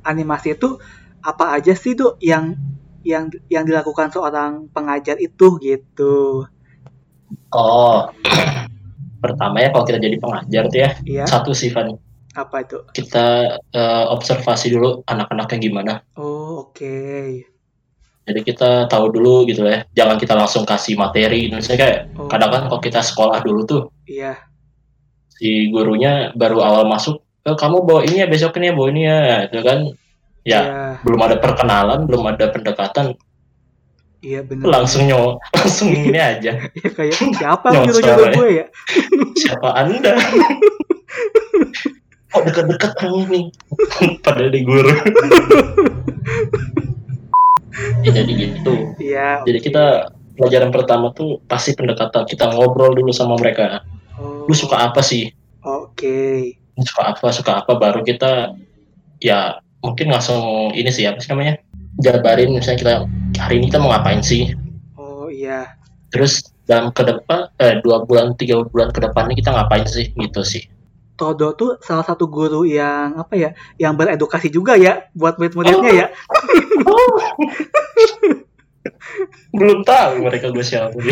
animasi 0.06 0.54
itu 0.54 0.78
apa 1.26 1.58
aja 1.58 1.74
sih 1.74 1.98
tuh 1.98 2.14
yang 2.22 2.54
yang 3.02 3.34
yang 3.50 3.66
dilakukan 3.66 4.14
seorang 4.14 4.70
pengajar 4.70 5.18
itu 5.18 5.58
gitu. 5.66 6.46
oh 7.50 7.98
pertama 9.24 9.66
ya 9.66 9.74
kalau 9.74 9.86
kita 9.90 9.98
jadi 9.98 10.18
pengajar 10.22 10.64
tuh 10.70 10.80
ya 10.80 10.90
Iya. 11.04 11.26
satu 11.26 11.52
sih 11.58 11.74
Apa 12.38 12.62
itu? 12.62 12.78
kita 12.94 13.58
eh, 13.74 14.06
observasi 14.14 14.70
dulu 14.78 15.02
anak-anaknya 15.10 15.58
gimana 15.58 15.94
Oh, 16.22 16.70
oke. 16.70 17.02
jadi 18.30 18.42
kita 18.46 18.86
tahu 18.86 19.10
dulu 19.10 19.50
gitu 19.50 19.66
ya 19.66 19.82
jangan 19.98 20.22
kita 20.22 20.38
langsung 20.38 20.62
kasih 20.70 20.94
materi 20.94 21.50
misalnya 21.50 21.80
kayak 21.82 21.98
Oh, 22.14 22.30
kadang 22.30 22.54
kan 22.54 22.62
kalau 22.70 22.82
kita 22.84 23.02
sekolah 23.02 23.42
dulu 23.42 23.62
tuh 23.66 23.84
Iya. 24.06 24.49
Si 25.40 25.72
gurunya 25.72 26.36
baru 26.36 26.60
awal 26.60 26.84
masuk 26.86 27.24
"Eh, 27.48 27.56
kamu 27.56 27.88
bawa 27.88 28.04
ini 28.04 28.20
ya 28.20 28.28
besok 28.28 28.60
ini 28.60 28.68
ya 28.68 28.74
bawa 28.76 28.88
ini 28.92 29.02
ya 29.08 29.18
itu 29.48 29.60
kan. 29.64 29.80
Ya 30.44 30.60
Iya, 30.60 30.60
belum 31.04 31.20
ada 31.24 31.36
perkenalan 31.40 32.00
belum 32.04 32.24
ada 32.28 32.46
pendekatan. 32.52 33.16
Iya 34.20 34.44
bener. 34.44 34.68
langsung 34.68 35.08
nyo 35.08 35.40
langsung 35.56 35.96
ini 35.96 36.20
aja. 36.20 36.52
Ya, 36.60 36.90
kayak 37.00 37.16
siapa 37.16 37.68
nyuruh-nyuruh 37.74 38.28
ya. 38.28 38.34
gue 38.36 38.50
ya? 38.52 38.66
siapa 39.40 39.70
anda? 39.80 40.14
Kok 42.30 42.44
dekat-dekat 42.46 42.92
orang 43.02 43.26
ini? 43.26 43.42
Padahal 44.22 44.52
di 44.54 44.62
guru. 44.62 44.92
Ya, 48.04 48.12
jadi 48.12 48.32
gitu. 48.36 48.74
Iya. 49.00 49.44
jadi 49.44 49.60
kita 49.60 49.84
pelajaran 50.38 50.72
pertama 50.72 51.12
tuh 51.12 51.40
pasti 51.48 51.74
pendekatan. 51.76 52.24
Kita 52.28 52.52
ngobrol 52.54 52.96
dulu 52.96 53.12
sama 53.12 53.36
mereka. 53.36 53.82
Oh, 53.84 53.99
lu 54.50 54.58
suka 54.58 54.90
apa 54.90 55.06
sih 55.06 55.30
Oke. 55.62 56.58
Lu 56.74 56.82
suka 56.82 57.14
apa 57.14 57.30
suka 57.30 57.62
apa 57.62 57.78
baru 57.78 58.02
kita 58.02 58.58
ya 59.22 59.62
mungkin 59.86 60.10
langsung 60.10 60.74
ini 60.74 60.90
sih 60.90 61.06
apa 61.06 61.22
sih 61.22 61.30
namanya 61.30 61.62
jabarin 62.02 62.50
misalnya 62.56 62.80
kita 62.80 62.94
hari 63.38 63.62
ini 63.62 63.70
kita 63.70 63.78
mau 63.78 63.94
ngapain 63.94 64.24
sih 64.26 64.50
Oh 64.98 65.30
iya. 65.30 65.78
terus 66.10 66.42
dalam 66.66 66.90
ke 66.90 67.06
depan 67.06 67.54
eh, 67.62 67.78
dua 67.86 68.02
bulan 68.08 68.34
tiga 68.40 68.64
bulan 68.66 68.90
ke 68.90 68.98
depan 69.04 69.30
ini 69.30 69.44
kita 69.44 69.54
ngapain 69.54 69.86
sih 69.86 70.10
gitu 70.18 70.42
sih 70.42 70.66
Todo 71.20 71.52
tuh 71.52 71.76
salah 71.84 72.08
satu 72.08 72.32
guru 72.32 72.64
yang 72.64 73.20
apa 73.20 73.36
ya, 73.36 73.52
yang 73.76 73.92
beredukasi 74.00 74.48
juga 74.48 74.80
ya 74.80 75.04
buat 75.12 75.36
murid-muridnya 75.36 75.92
ya. 75.92 76.08
belum 79.60 79.84
tahu 79.84 80.24
mereka 80.24 80.48
gue 80.56 80.64
siapa 80.64 80.96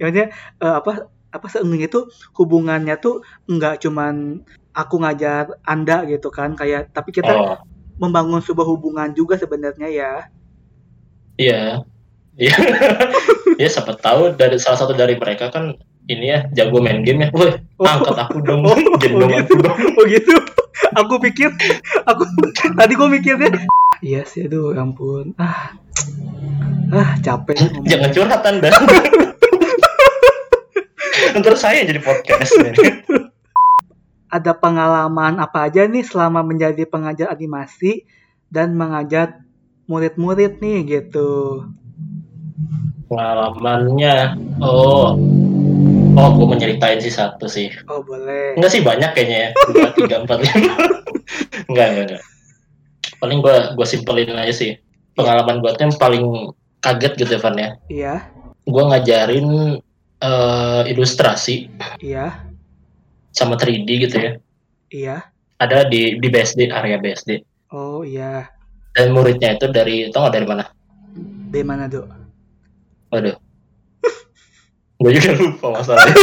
maksudnya 0.00 0.26
eh, 0.60 0.74
apa 0.80 1.08
apa 1.28 1.46
seenggaknya 1.52 1.88
tuh 1.92 2.08
hubungannya 2.40 2.96
tuh 2.96 3.20
nggak 3.46 3.84
cuman 3.84 4.40
aku 4.72 4.94
ngajar 5.04 5.60
anda 5.68 6.08
gitu 6.08 6.32
kan 6.32 6.56
kayak 6.56 6.92
tapi 6.96 7.12
kita 7.12 7.28
oh 7.32 7.56
membangun 7.98 8.38
sebuah 8.38 8.62
hubungan 8.62 9.10
juga 9.10 9.34
sebenarnya 9.34 9.90
ya. 9.90 10.12
iya 11.34 11.82
iya 12.38 12.54
ya 13.60 13.66
siapa 13.66 13.98
tahu 13.98 14.38
dari 14.38 14.54
salah 14.62 14.78
satu 14.78 14.94
dari 14.94 15.18
mereka 15.18 15.50
kan 15.50 15.74
ini 16.06 16.30
ya 16.30 16.46
jago 16.54 16.78
main 16.78 17.02
game 17.02 17.26
ya 17.26 17.28
woi 17.34 17.58
Oh. 17.78 17.86
angkat 17.86 18.14
aku 18.26 18.38
dong 18.42 18.62
Oh, 18.66 18.74
gendong 18.98 19.30
oh 19.34 19.38
aku 19.38 19.54
dong 19.58 19.78
Oh 19.98 20.04
gitu. 20.06 20.34
Aku 20.94 21.18
pikir 21.18 21.50
aku 22.06 22.22
tadi 22.78 22.92
gue 22.94 23.08
mikirnya 23.10 23.50
iya 23.98 24.22
sih 24.22 24.46
aduh 24.46 24.74
ya 24.74 24.82
ampun. 24.86 25.34
Ah. 25.38 25.74
Ah, 26.94 27.18
capek 27.18 27.58
jangan 27.90 28.10
curhat 28.14 28.42
anda 28.46 28.70
ntar 31.36 31.54
saya 31.58 31.84
jadi 31.84 32.00
podcast 32.00 32.52
Ada 34.28 34.52
pengalaman 34.52 35.40
apa 35.40 35.72
aja 35.72 35.88
nih 35.88 36.04
selama 36.04 36.44
menjadi 36.44 36.84
pengajar 36.84 37.32
animasi 37.32 38.04
dan 38.52 38.76
mengajar 38.76 39.40
murid-murid 39.88 40.60
nih 40.60 40.84
gitu. 40.84 41.64
pengalamannya? 43.08 44.36
Oh. 44.60 45.16
Oh 46.18 46.28
gue 46.36 46.44
mau 46.44 46.56
nyeritain 46.60 47.00
sih 47.00 47.08
satu 47.08 47.48
sih. 47.48 47.72
Oh, 47.88 48.04
boleh. 48.04 48.52
enggak 48.60 48.68
sih 48.68 48.84
banyak 48.84 49.16
kayaknya 49.16 49.38
ya. 49.38 49.50
Dua 49.72 49.88
tiga 49.96 50.16
empat 50.28 50.38
lima. 50.44 50.74
Enggak 51.72 51.86
enggak 51.88 52.04
enggak. 52.04 52.24
Paling 53.16 53.38
gue 53.40 53.56
gue 53.80 53.86
simpelin 53.88 54.36
aja 54.36 54.52
sih. 54.52 54.76
Pengalaman 55.16 55.64
gue 55.64 55.70
tuh 55.72 55.88
yang 55.88 55.96
paling 55.96 56.52
kaget 56.84 57.12
gitu 57.16 57.30
ya 57.36 57.40
Van 57.40 57.56
ya. 57.56 57.70
Iya, 57.88 58.14
gue 58.68 58.82
ngajarin 58.92 59.46
eh, 60.18 60.82
ilustrasi 60.90 61.70
iya, 62.02 62.42
sama 63.30 63.54
3D 63.54 63.88
gitu 64.08 64.16
ya. 64.18 64.32
Iya. 64.88 65.16
ada 65.58 65.84
di 65.84 66.16
di 66.16 66.28
BSD 66.30 66.70
area 66.70 66.96
BSD 66.96 67.42
Oh, 67.68 68.00
iya. 68.00 68.48
dan 68.96 69.12
muridnya 69.12 69.58
itu 69.58 69.68
dari 69.68 70.08
tau 70.08 70.24
nggak 70.24 70.34
dari 70.38 70.46
mana? 70.48 70.64
Dari 71.52 71.64
mana, 71.66 71.84
Dok? 71.90 72.06
waduh. 73.08 73.36
Gue 75.00 75.12
juga 75.16 75.32
lupa 75.36 75.80
masalahnya. 75.80 76.12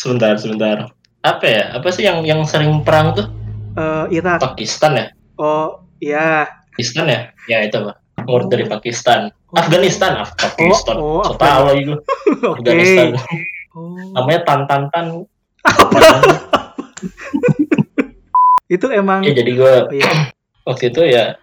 Sebentar 0.00 0.34
sebentar. 0.36 0.90
Apa 1.20 1.44
ya? 1.46 1.62
Apa 1.76 1.88
sih 1.92 2.04
yang 2.08 2.24
yang 2.24 2.40
sering 2.48 2.80
perang 2.82 3.12
tuh? 3.14 3.26
Eh, 3.76 4.18
Irak. 4.20 4.40
Pakistan 4.42 4.96
ya? 4.96 5.06
Oh, 5.36 5.84
iya. 6.02 6.48
Pakistan 6.74 7.06
ya? 7.06 7.20
Ya 7.46 7.58
itu 7.64 7.76
pak. 7.78 7.96
Murid 8.26 8.48
dari 8.52 8.64
Pakistan 8.68 9.30
Afghanistan 9.52 10.12
Af 10.18 10.30
Pakistan 10.34 10.96
Oh, 10.96 11.18
oh, 11.18 11.24
so 11.24 11.34
tahu 11.34 11.62
lagi 11.68 11.82
gue. 11.84 11.98
Afghanistan 12.54 13.06
Oh. 13.70 13.94
namanya 14.12 14.42
tan 14.42 14.66
tan 14.66 14.82
tan 14.88 15.22
Itu 18.66 18.86
emang 18.88 19.22
ya 19.22 19.32
jadi 19.32 19.50
gue 19.50 19.72
Oh, 19.80 19.90
iya. 19.90 20.10
waktu 20.62 20.90
itu 20.90 21.02
ya 21.04 21.34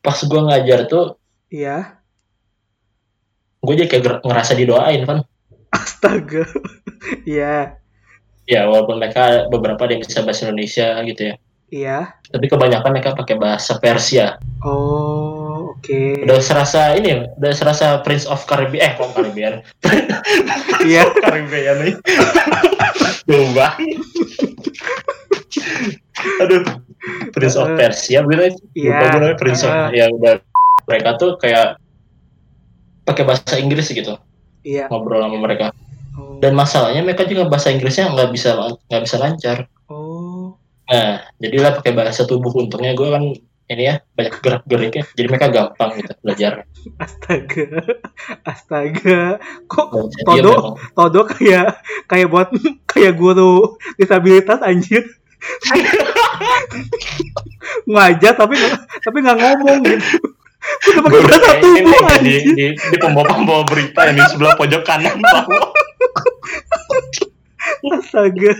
pas 0.00 0.16
gue 0.16 0.40
ngajar 0.42 0.84
tuh 0.84 1.16
Iya. 1.48 2.00
gue 3.58 3.74
jadi 3.74 3.88
kayak 3.88 4.02
ger- 4.02 4.22
ngerasa 4.22 4.52
didoain 4.52 5.04
kan 5.04 5.18
Astaga. 5.70 6.44
Iya. 7.24 7.76
ya 8.44 8.60
walaupun 8.64 8.96
mereka 8.98 9.48
beberapa 9.48 9.80
ada 9.80 9.92
yang 9.92 10.02
bisa 10.02 10.20
bahasa 10.20 10.44
Indonesia 10.44 11.00
gitu 11.02 11.22
ya 11.24 11.34
Iya. 11.68 11.98
tapi 12.26 12.46
kebanyakan 12.46 12.90
mereka 12.90 13.12
pakai 13.12 13.36
bahasa 13.36 13.76
Persia 13.76 14.36
Oh, 14.60 15.43
oke. 15.66 15.98
udah 16.22 16.38
serasa 16.38 16.92
ini 16.94 17.24
udah 17.34 17.52
serasa 17.52 17.98
Prince 18.00 18.24
of 18.24 18.44
Caribbean 18.44 18.82
eh 18.82 18.92
kok 18.94 19.12
Caribbean 19.12 19.64
Iya. 20.84 21.08
Caribbean 21.24 21.76
nih 21.80 21.94
banget 23.56 23.98
aduh 26.40 26.62
Prince 27.30 27.56
of 27.56 27.68
Eh, 27.68 27.76
Persia 27.76 28.20
bener 28.22 28.52
Iya. 28.72 28.92
lupa 28.92 29.06
namanya 29.12 29.36
Prince 29.36 29.62
of 29.62 29.72
Eh, 29.72 29.88
ya 29.94 30.06
udah 30.08 30.34
mereka 30.84 31.10
tuh 31.16 31.36
kayak 31.36 31.76
pakai 33.02 33.24
bahasa 33.24 33.56
Inggris 33.56 33.88
gitu 33.88 34.16
Iya. 34.62 34.88
ngobrol 34.88 35.20
sama 35.20 35.38
mereka 35.38 35.72
Oh. 36.14 36.38
dan 36.38 36.54
masalahnya 36.54 37.02
mereka 37.02 37.26
juga 37.26 37.44
bahasa 37.44 37.68
Inggrisnya 37.68 38.06
nggak 38.06 38.30
bisa 38.30 38.54
nggak 38.86 39.02
bisa 39.02 39.16
lancar 39.18 39.58
Oh. 39.84 40.54
nah 40.84 41.26
jadilah 41.36 41.74
pakai 41.74 41.92
bahasa 41.92 42.22
tubuh 42.22 42.54
untungnya 42.54 42.92
gue 42.92 43.08
kan 43.08 43.24
ini 43.64 43.82
ya 43.82 43.94
banyak 44.12 44.34
gerak 44.38 44.62
geriknya 44.68 45.02
jadi 45.16 45.26
mereka 45.26 45.48
gampang 45.48 45.96
gitu 45.96 46.12
belajar 46.20 46.68
Astaga. 47.00 47.64
Astaga. 48.52 49.40
Kok 49.64 50.12
ya 50.12 50.24
Todo? 50.28 50.52
memang- 50.52 50.76
Todo 50.92 51.20
kayak 51.24 51.80
kayak 52.04 52.28
buat 52.28 52.48
kayak 52.84 53.16
guru 53.16 53.80
disabilitas 53.96 54.60
anjir. 54.60 55.00
Ngajar 57.88 58.32
tapi 58.36 58.54
tapi 59.00 59.16
nggak 59.20 59.38
ngomong 59.40 59.78
gitu. 59.80 60.16
Udah 60.64 61.00
pakai 61.04 61.20
bahasa 61.20 61.52
tubuh 61.60 61.76
nih, 61.76 61.84
di, 61.84 62.12
anjir. 62.16 62.40
di, 62.56 62.66
di 62.72 62.96
pembawa 62.96 63.24
pembawa 63.28 63.62
berita 63.68 64.00
yang 64.08 64.16
di 64.16 64.24
sebelah 64.28 64.56
pojok 64.56 64.80
kanan 64.80 65.16
bawah 65.20 65.44
Astaga. 67.92 68.52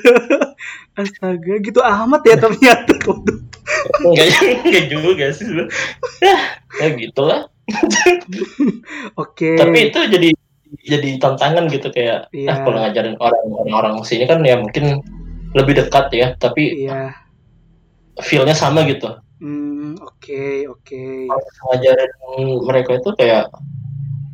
Astaga, 0.95 1.53
gitu 1.61 1.81
amat 1.81 2.23
ya 2.25 2.37
ternyata. 2.37 2.93
Waduh. 3.05 3.39
enggak 4.05 4.27
enggak 4.65 4.85
juga 4.93 5.27
sih 5.33 5.49
ya, 6.21 6.37
ya 6.79 6.89
gitulah 6.95 7.49
Oke. 9.17 9.57
tapi 9.57 9.89
itu 9.89 9.99
jadi 10.05 10.29
jadi 10.85 11.11
tantangan 11.17 11.65
gitu 11.73 11.89
kayak 11.89 12.29
Iya. 12.29 12.49
ah 12.53 12.57
kalau 12.61 12.77
ngajarin 12.77 13.17
orang 13.17 13.45
orang 13.73 13.95
sini 14.05 14.29
kan 14.29 14.45
ya 14.45 14.61
mungkin 14.61 15.01
lebih 15.57 15.81
dekat 15.81 16.13
ya 16.13 16.27
tapi 16.37 16.85
Iya. 16.85 17.17
feelnya 18.21 18.53
sama 18.53 18.85
gitu 18.85 19.09
Hmm, 19.41 19.97
oke, 20.01 20.45
oke. 20.71 21.03
kalau 21.29 21.45
ngajarin 21.73 22.13
mereka 22.65 22.91
itu 22.97 23.11
kayak 23.17 23.49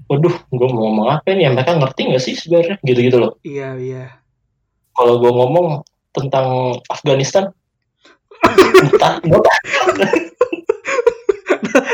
waduh 0.06 0.34
gue 0.50 0.68
mau 0.68 0.90
ngomong 0.90 1.08
apa 1.08 1.26
ini 1.34 1.46
ya 1.46 1.50
mereka 1.54 1.78
ngerti 1.78 2.00
nggak 2.10 2.22
sih 2.22 2.34
sebenarnya 2.34 2.76
gitu 2.82 2.98
gitu 2.98 3.16
loh 3.18 3.32
Iya, 3.42 3.78
iya. 3.78 4.04
Kalau 5.00 5.16
gue 5.16 5.32
ngomong 5.32 5.66
tentang 6.12 6.76
Afghanistan 6.92 7.48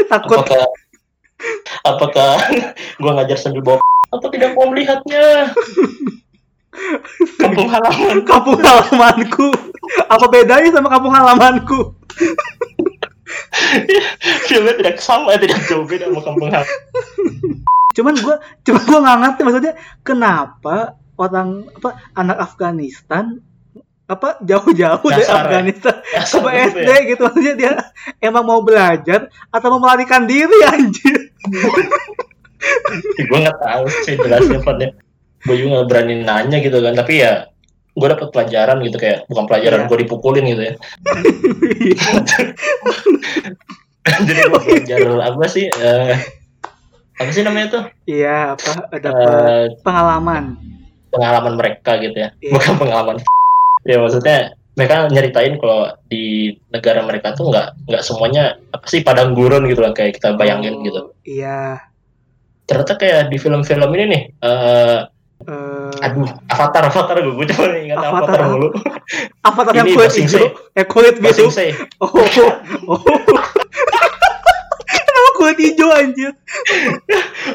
Takut. 0.06 0.38
Apakah 0.38 0.64
apakah 1.84 2.32
gue 2.98 3.10
ngajar 3.10 3.38
sambil 3.38 3.62
bawa 3.62 3.82
atau 4.14 4.28
tidak 4.30 4.54
mau 4.54 4.70
melihatnya? 4.70 5.50
Kampung 7.40 7.68
halaman. 7.70 8.22
Kampung 8.24 8.58
halamanku. 8.60 9.48
Apa 10.06 10.26
bedanya 10.28 10.70
sama 10.70 10.88
kampung 10.90 11.14
halamanku? 11.14 11.94
filmnya 14.46 14.74
tidak 14.78 14.96
sama 15.02 15.34
tidak 15.38 15.58
jauh 15.66 15.82
beda 15.82 16.06
sama 16.10 16.22
kampung 16.22 16.50
halaman. 16.52 16.78
Cuman 17.96 18.14
gua 18.22 18.36
cuman 18.62 18.82
gua 18.86 18.98
nggak 19.02 19.18
ngerti 19.24 19.40
maksudnya 19.42 19.74
kenapa 20.04 20.94
orang 21.16 21.48
apa 21.72 21.90
anak 22.12 22.38
Afghanistan 22.38 23.40
apa 24.06 24.38
jauh-jauh 24.38 25.02
dari 25.02 25.18
Dasar 25.18 25.34
ya. 25.34 25.42
Afghanistan 25.42 25.94
Asal 26.14 26.40
ke 26.40 26.50
SD 26.70 26.88
gitu. 27.10 27.20
Maksudnya 27.26 27.54
dia 27.58 27.72
emang 28.22 28.46
mau 28.46 28.62
belajar 28.62 29.26
atau 29.50 29.68
mau 29.74 29.80
melarikan 29.82 30.24
diri 30.24 30.62
anjir? 30.62 31.34
Gue 33.18 33.38
nggak 33.42 33.58
tahu 33.58 33.84
sih 34.06 34.14
jelasnya 34.14 34.62
Pan 34.62 34.78
ya. 34.78 34.94
Gue 35.42 35.56
juga 35.58 35.82
berani 35.84 36.22
nanya 36.22 36.62
gitu 36.62 36.78
kan. 36.78 36.94
Tapi 36.94 37.18
ya 37.18 37.50
gue 37.96 38.06
dapet 38.06 38.28
pelajaran 38.30 38.78
gitu 38.84 38.96
kayak 38.96 39.24
bukan 39.26 39.44
pelajaran 39.48 39.80
Iya. 39.82 39.88
gue 39.90 39.98
dipukulin 40.06 40.44
gitu 40.46 40.62
ya. 40.62 40.74
Jadi 44.06 44.38
gue 44.38 44.60
belajar 44.62 44.98
apa 45.18 45.44
sih 45.50 45.66
eh, 45.66 46.14
apa 47.16 47.30
sih 47.32 47.42
namanya 47.42 47.66
tuh? 47.74 47.84
Iya 48.06 48.54
apa 48.54 48.70
ada 48.92 49.08
Eh, 49.10 49.64
pengalaman 49.82 50.54
pengalaman 51.16 51.54
mereka 51.56 51.90
gitu 51.98 52.16
ya. 52.16 52.28
Iya. 52.38 52.52
bukan 52.52 52.74
pengalaman. 52.76 53.16
Ya 53.88 53.96
maksudnya 54.02 54.36
mereka 54.76 55.08
nyeritain 55.08 55.56
kalau 55.56 55.88
di 56.12 56.52
negara 56.68 57.00
mereka 57.00 57.32
tuh 57.32 57.48
nggak 57.48 57.88
nggak 57.88 58.02
semuanya 58.04 58.60
apa 58.76 58.84
sih 58.84 59.00
padang 59.00 59.32
gurun 59.32 59.64
gitu 59.64 59.80
lah 59.80 59.96
kayak 59.96 60.20
kita 60.20 60.36
bayangin 60.36 60.76
Oh, 60.76 60.84
gitu. 60.84 61.00
iya. 61.24 61.80
Ternyata 62.68 62.98
kayak 63.00 63.32
di 63.32 63.38
film-film 63.40 63.88
ini 63.96 64.04
nih 64.12 64.22
eh 64.44 65.00
Eh, 65.36 65.92
aduh 66.00 66.24
avatar 66.48 66.88
avatar 66.88 67.20
gue 67.20 67.36
gue 67.36 67.46
coba 67.52 67.76
ingat 67.76 68.00
Avatar 68.00 68.40
avatar, 68.40 68.56
mulu. 68.56 68.68
Apa 69.44 69.60
tadi 69.68 69.76
yang 69.78 69.86
kulit 69.92 70.12
hijau 70.16 70.46
eh 70.72 70.86
kulit 70.88 71.14
biru 71.20 71.46
oh 72.00 72.08
oh 72.88 72.98
kenapa 73.04 73.55
kulit 75.36 75.58
hijau 75.60 75.92
anjir. 75.92 76.32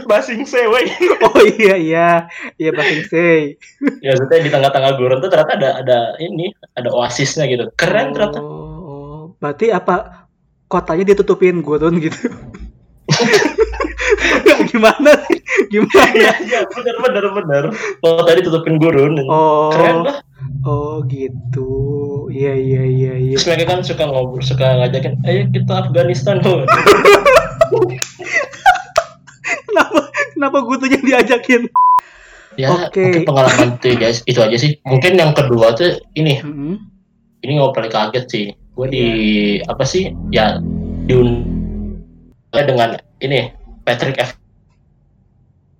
Basing 0.05 0.45
Say, 0.45 0.69
wey. 0.69 0.85
oh 1.25 1.41
iya 1.57 1.75
iya. 1.75 2.09
Iya 2.55 2.71
basing 2.77 3.03
say 3.09 3.57
ya 4.01 4.13
maksudnya 4.13 4.39
di 4.45 4.51
tengah-tengah 4.53 4.91
gurun 4.97 5.19
tuh 5.21 5.29
ternyata 5.29 5.53
ada 5.57 5.69
ada 5.81 5.97
ini 6.21 6.53
ada 6.77 6.89
oasisnya 6.93 7.49
gitu. 7.49 7.65
Keren 7.75 8.13
ternyata 8.13 8.39
oh, 8.39 8.45
oh. 8.45 9.21
berarti 9.41 9.73
apa 9.73 10.27
kotanya 10.69 11.13
ditutupin 11.13 11.65
gurun 11.65 11.97
gitu? 11.99 12.17
Gimana 14.71 15.11
sih? 15.27 15.39
Gimana? 15.67 16.15
Iya 16.15 16.33
iya 16.45 16.59
bener 16.69 16.95
bener 17.01 17.25
bener. 17.33 17.63
Kalau 17.73 18.23
tadi 18.23 18.39
tutupin 18.45 18.77
gurun. 18.77 19.19
Oh. 19.27 19.73
Keren 19.73 20.05
lah. 20.07 20.17
Oh 20.65 21.01
gitu. 21.09 21.71
Iya 22.31 22.53
iya 22.55 22.81
iya 22.85 23.13
iya. 23.17 23.35
Terus 23.35 23.47
mereka 23.49 23.77
kan 23.77 23.81
suka 23.83 24.03
ngobrol 24.07 24.41
suka 24.45 24.77
ngajakin 24.79 25.17
ayo 25.25 25.41
kita 25.51 25.73
Afghanistan 25.73 26.37
kenapa 29.67 29.99
kenapa 30.35 30.57
gutunya 30.65 30.99
diajakin? 31.01 31.67
Ya 32.59 32.67
Oke. 32.67 32.99
mungkin 32.99 33.23
pengalaman 33.23 33.79
tuh 33.79 33.95
guys 33.95 34.21
itu 34.27 34.39
aja 34.43 34.57
sih. 34.59 34.75
Mungkin 34.83 35.15
yang 35.15 35.31
kedua 35.31 35.71
tuh 35.75 35.99
ini. 36.15 36.43
Mm-mm. 36.43 36.75
ini 37.41 37.57
nggak 37.57 37.73
paling 37.73 37.89
kaget 37.89 38.25
sih. 38.29 38.45
Gue 38.77 38.87
di 38.91 39.05
apa 39.65 39.81
sih? 39.81 40.13
Ya 40.29 40.61
di 41.09 41.15
dengan 42.53 42.99
ini 43.17 43.49
Patrick 43.81 44.19
F. 44.21 44.37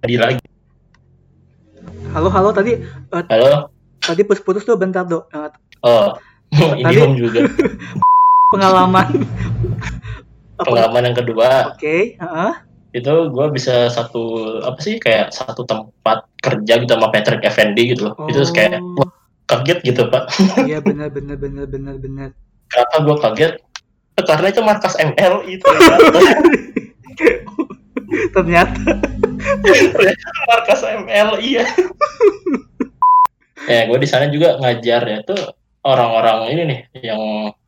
Di 0.01 0.17
lagi. 0.17 0.41
Halo 2.11 2.33
halo 2.33 2.49
tadi 2.49 2.75
halo. 3.13 3.69
tadi 4.01 4.21
putus-putus 4.25 4.65
tuh 4.65 4.73
bentar 4.73 5.05
dok. 5.05 5.29
Eh, 5.29 5.49
oh 5.85 6.17
ini 6.81 6.81
Tadi- 6.81 7.19
juga. 7.19 7.41
pengalaman 8.51 9.07
pengalaman 10.63 11.11
yang 11.11 11.17
kedua. 11.17 11.75
Oke 11.75 12.15
heeh. 12.17 12.53
itu 12.91 13.07
gue 13.31 13.47
bisa 13.55 13.87
satu 13.87 14.59
apa 14.67 14.75
sih 14.83 14.99
kayak 14.99 15.31
satu 15.31 15.63
tempat 15.63 16.27
kerja 16.43 16.75
gitu 16.83 16.91
sama 16.91 17.07
Patrick 17.07 17.39
Effendi 17.47 17.95
gitu 17.95 18.11
loh. 18.11 18.15
Itu 18.27 18.43
kayak 18.51 18.83
Oh. 18.83 18.99
wah, 18.99 19.11
kaget 19.47 19.79
gitu 19.87 20.11
pak. 20.11 20.27
Iya 20.69 20.83
benar 20.83 21.07
benar 21.07 21.39
benar 21.39 21.65
benar 21.71 21.95
benar. 21.95 22.29
Kenapa 22.67 22.95
gue 23.03 23.15
kaget? 23.19 23.53
Karena 24.21 24.47
itu 24.51 24.61
markas 24.61 24.93
ML 24.99 25.35
itu. 25.47 25.63
Ternyata. 28.35 28.99
Markas 30.51 30.81
ML 30.83 31.29
iya. 31.39 31.63
Ya 33.69 33.87
gue 33.87 33.97
di 34.01 34.07
sana 34.09 34.27
juga 34.27 34.57
ngajar 34.59 35.01
ya 35.05 35.19
tuh 35.23 35.37
orang-orang 35.85 36.49
ini 36.53 36.61
nih 36.67 36.79
yang 37.07 37.21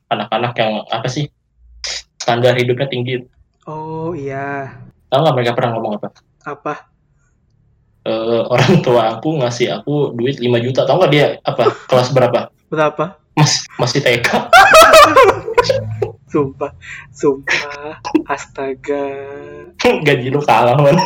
anak-anak 0.10 0.54
yang 0.58 0.74
apa 0.90 1.08
sih 1.10 1.30
standar 2.24 2.56
hidupnya 2.56 2.88
tinggi. 2.88 3.20
Oh 3.68 4.16
iya. 4.16 4.80
Tahu 5.12 5.20
nggak 5.20 5.36
mereka 5.36 5.52
pernah 5.60 5.76
ngomong 5.76 6.00
apa? 6.00 6.08
Apa? 6.48 6.74
Eh, 8.08 8.44
orang 8.48 8.80
tua 8.80 9.20
aku 9.20 9.44
ngasih 9.44 9.84
aku 9.84 10.16
duit 10.16 10.40
5 10.40 10.48
juta. 10.64 10.88
Tahu 10.88 10.96
nggak 11.04 11.12
dia 11.12 11.28
apa? 11.44 11.76
Kelas 11.92 12.16
berapa? 12.16 12.48
Berapa? 12.72 13.20
Mas, 13.36 13.68
masih 13.76 14.00
TK 14.00 14.30
sumpah 16.34 16.74
sumpah. 17.14 18.02
Astaga. 18.26 19.06
Gaji 19.78 20.34
lu 20.34 20.42
kalah 20.42 20.74
man. 20.82 20.98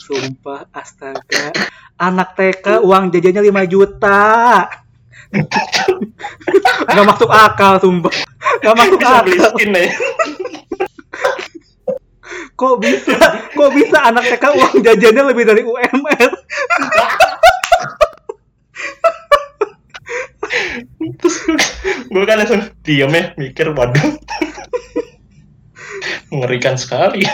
Sumpah 0.00 0.64
astaga. 0.72 1.52
Anak 2.00 2.32
TK 2.32 2.80
uang 2.80 3.12
jajannya 3.12 3.44
5 3.44 3.68
juta. 3.68 4.64
Nggak 6.88 7.06
masuk 7.06 7.28
akal 7.28 7.76
sumpah. 7.76 8.14
Nggak 8.64 8.76
masuk 8.80 8.98
bisa 8.98 9.20
beli 9.20 9.36
akal. 9.36 9.50
skin 9.52 9.76
ya 9.76 9.84
kok 12.60 12.76
bisa? 12.84 13.16
Kok 13.56 13.70
bisa 13.72 13.98
anak 14.12 14.28
TK 14.28 14.44
uang 14.52 14.74
jajannya 14.84 15.22
lebih 15.32 15.44
dari 15.48 15.64
UMR 15.64 16.30
terus 21.20 21.36
gue 22.10 22.24
kan 22.26 22.36
langsung 22.40 22.60
diem 22.82 23.12
ya 23.12 23.24
mikir 23.36 23.70
waduh. 23.72 24.16
Mengerikan 26.30 26.74
sekali. 26.78 27.24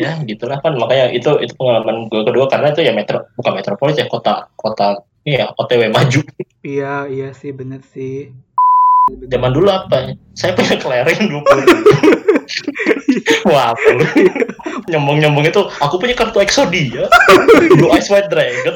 Ya 0.00 0.16
gitulah 0.24 0.58
kan. 0.62 0.76
Makanya 0.78 1.12
itu 1.12 1.30
itu 1.42 1.52
pengalaman 1.56 2.08
gue 2.08 2.22
kedua 2.24 2.46
karena 2.48 2.72
itu 2.72 2.80
ya 2.84 2.92
metro 2.94 3.26
bukan 3.36 3.52
metropolis 3.58 3.98
ya 3.98 4.06
kota 4.06 4.48
kota 4.56 5.02
ini 5.26 5.42
ya 5.42 5.52
OTW 5.56 5.92
maju. 5.92 6.20
Iya 6.64 7.08
iya 7.08 7.28
sih 7.36 7.52
bener 7.52 7.84
sih 7.84 8.32
zaman 9.30 9.50
dulu 9.54 9.68
apa? 9.70 10.14
Saya 10.34 10.52
punya 10.56 10.76
kelereng 10.78 11.30
20 11.30 11.42
wah 13.48 13.72
nyombong 14.90 15.46
itu 15.46 15.62
aku 15.78 15.94
punya 16.00 16.14
kartu 16.18 16.42
Exodia. 16.42 17.06
Blue 17.78 17.90
Eyes 17.94 18.10
White 18.10 18.30
Dragon. 18.30 18.74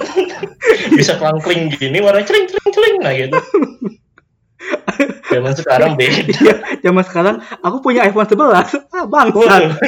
Bisa 0.94 1.18
kelangkling 1.18 1.72
gini 1.74 1.98
warna 1.98 2.22
cering 2.22 2.46
cering 2.46 2.70
cering 2.70 2.96
nah 3.02 3.12
gitu. 3.14 3.38
Zaman 5.30 5.52
sekarang 5.56 5.90
beda. 6.00 6.32
Iya 6.32 6.54
zaman 6.84 7.04
sekarang 7.04 7.36
aku 7.60 7.76
punya 7.82 8.06
iPhone 8.06 8.28
11 8.28 8.94
ah 8.94 9.04
bangsat. 9.08 9.62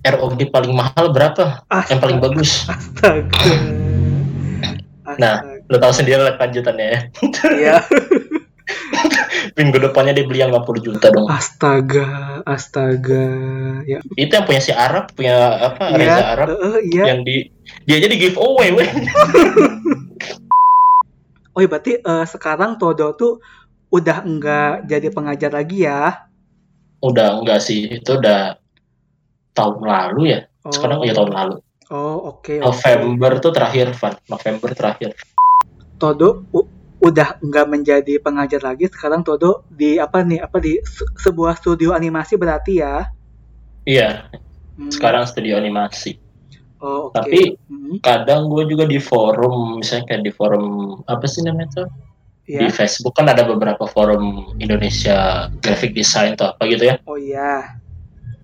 ROG 0.00 0.40
paling 0.48 0.72
mahal 0.72 1.12
berapa? 1.12 1.60
Yang 1.68 2.00
paling 2.00 2.18
bagus. 2.24 2.64
Astaga. 2.72 3.52
Nah. 5.20 5.49
Lo 5.70 5.76
tahu 5.78 5.92
sendiri 5.94 6.18
lah 6.18 6.34
lanjutannya 6.34 6.86
ya 6.86 7.00
iya 7.54 7.76
minggu 9.58 9.82
depannya 9.82 10.14
dia 10.14 10.26
beli 10.26 10.42
yang 10.42 10.54
50 10.54 10.86
juta 10.86 11.06
dong 11.10 11.26
astaga 11.30 12.42
astaga 12.44 13.26
ya 13.86 13.98
itu 14.14 14.30
yang 14.30 14.46
punya 14.46 14.60
si 14.62 14.70
Arab 14.74 15.10
punya 15.14 15.34
apa 15.72 15.94
iya 15.94 15.98
Reza 15.98 16.24
Arab 16.36 16.46
eh, 16.54 16.80
iya 16.90 17.04
yang 17.14 17.20
di 17.22 17.46
dia 17.86 17.98
jadi 18.02 18.14
giveaway 18.18 18.74
weh 18.74 18.90
Oh 21.50 21.58
iya 21.58 21.68
berarti 21.68 21.98
eh, 21.98 22.26
sekarang 22.30 22.78
Todo 22.78 23.12
tuh 23.18 23.42
udah 23.90 24.22
enggak 24.22 24.86
jadi 24.86 25.10
pengajar 25.10 25.50
lagi 25.50 25.82
ya? 25.82 26.30
Udah 27.02 27.42
enggak 27.42 27.58
sih, 27.58 27.90
itu 27.90 28.16
udah 28.16 28.54
tahun 29.52 29.82
lalu 29.82 30.38
ya. 30.38 30.40
Oh, 30.62 30.70
Sekarang 30.70 31.02
ya 31.02 31.12
tahun 31.12 31.32
lalu. 31.34 31.56
Oh 31.90 32.30
oke. 32.30 32.62
oke. 32.62 32.62
November 32.62 33.42
tuh 33.42 33.50
terakhir, 33.50 33.90
Van. 33.98 34.14
November 34.30 34.70
terakhir. 34.78 35.10
Todo 36.00 36.48
udah 37.00 37.40
enggak 37.40 37.66
menjadi 37.68 38.16
pengajar 38.18 38.64
lagi. 38.64 38.88
Sekarang 38.88 39.20
Todo 39.20 39.68
di 39.68 40.00
apa 40.00 40.24
nih? 40.24 40.40
Apa 40.40 40.56
di 40.58 40.80
se- 40.80 41.08
sebuah 41.20 41.60
studio 41.60 41.92
animasi 41.92 42.40
berarti 42.40 42.80
ya? 42.80 43.04
Iya, 43.84 44.28
Hmm. 44.76 44.88
sekarang 44.88 45.28
studio 45.28 45.60
animasi. 45.60 46.16
Oh 46.80 47.12
oke. 47.12 47.20
Tapi 47.20 47.60
Hmm, 47.68 48.00
kadang 48.00 48.48
gue 48.48 48.64
juga 48.64 48.88
di 48.88 48.96
forum, 48.96 49.80
misalnya 49.84 50.08
kayak 50.08 50.22
di 50.24 50.32
forum 50.32 50.64
apa 51.04 51.24
sih 51.28 51.44
namanya 51.44 51.84
tuh? 51.84 51.88
Iya. 52.48 52.64
Di 52.64 52.68
Facebook 52.72 53.12
kan 53.12 53.28
ada 53.28 53.44
beberapa 53.44 53.84
forum 53.84 54.56
Indonesia 54.56 55.48
graphic 55.60 55.92
design 55.92 56.34
atau 56.40 56.56
apa 56.56 56.64
gitu 56.66 56.88
ya. 56.88 56.96
Oh 57.04 57.20
iya. 57.20 57.76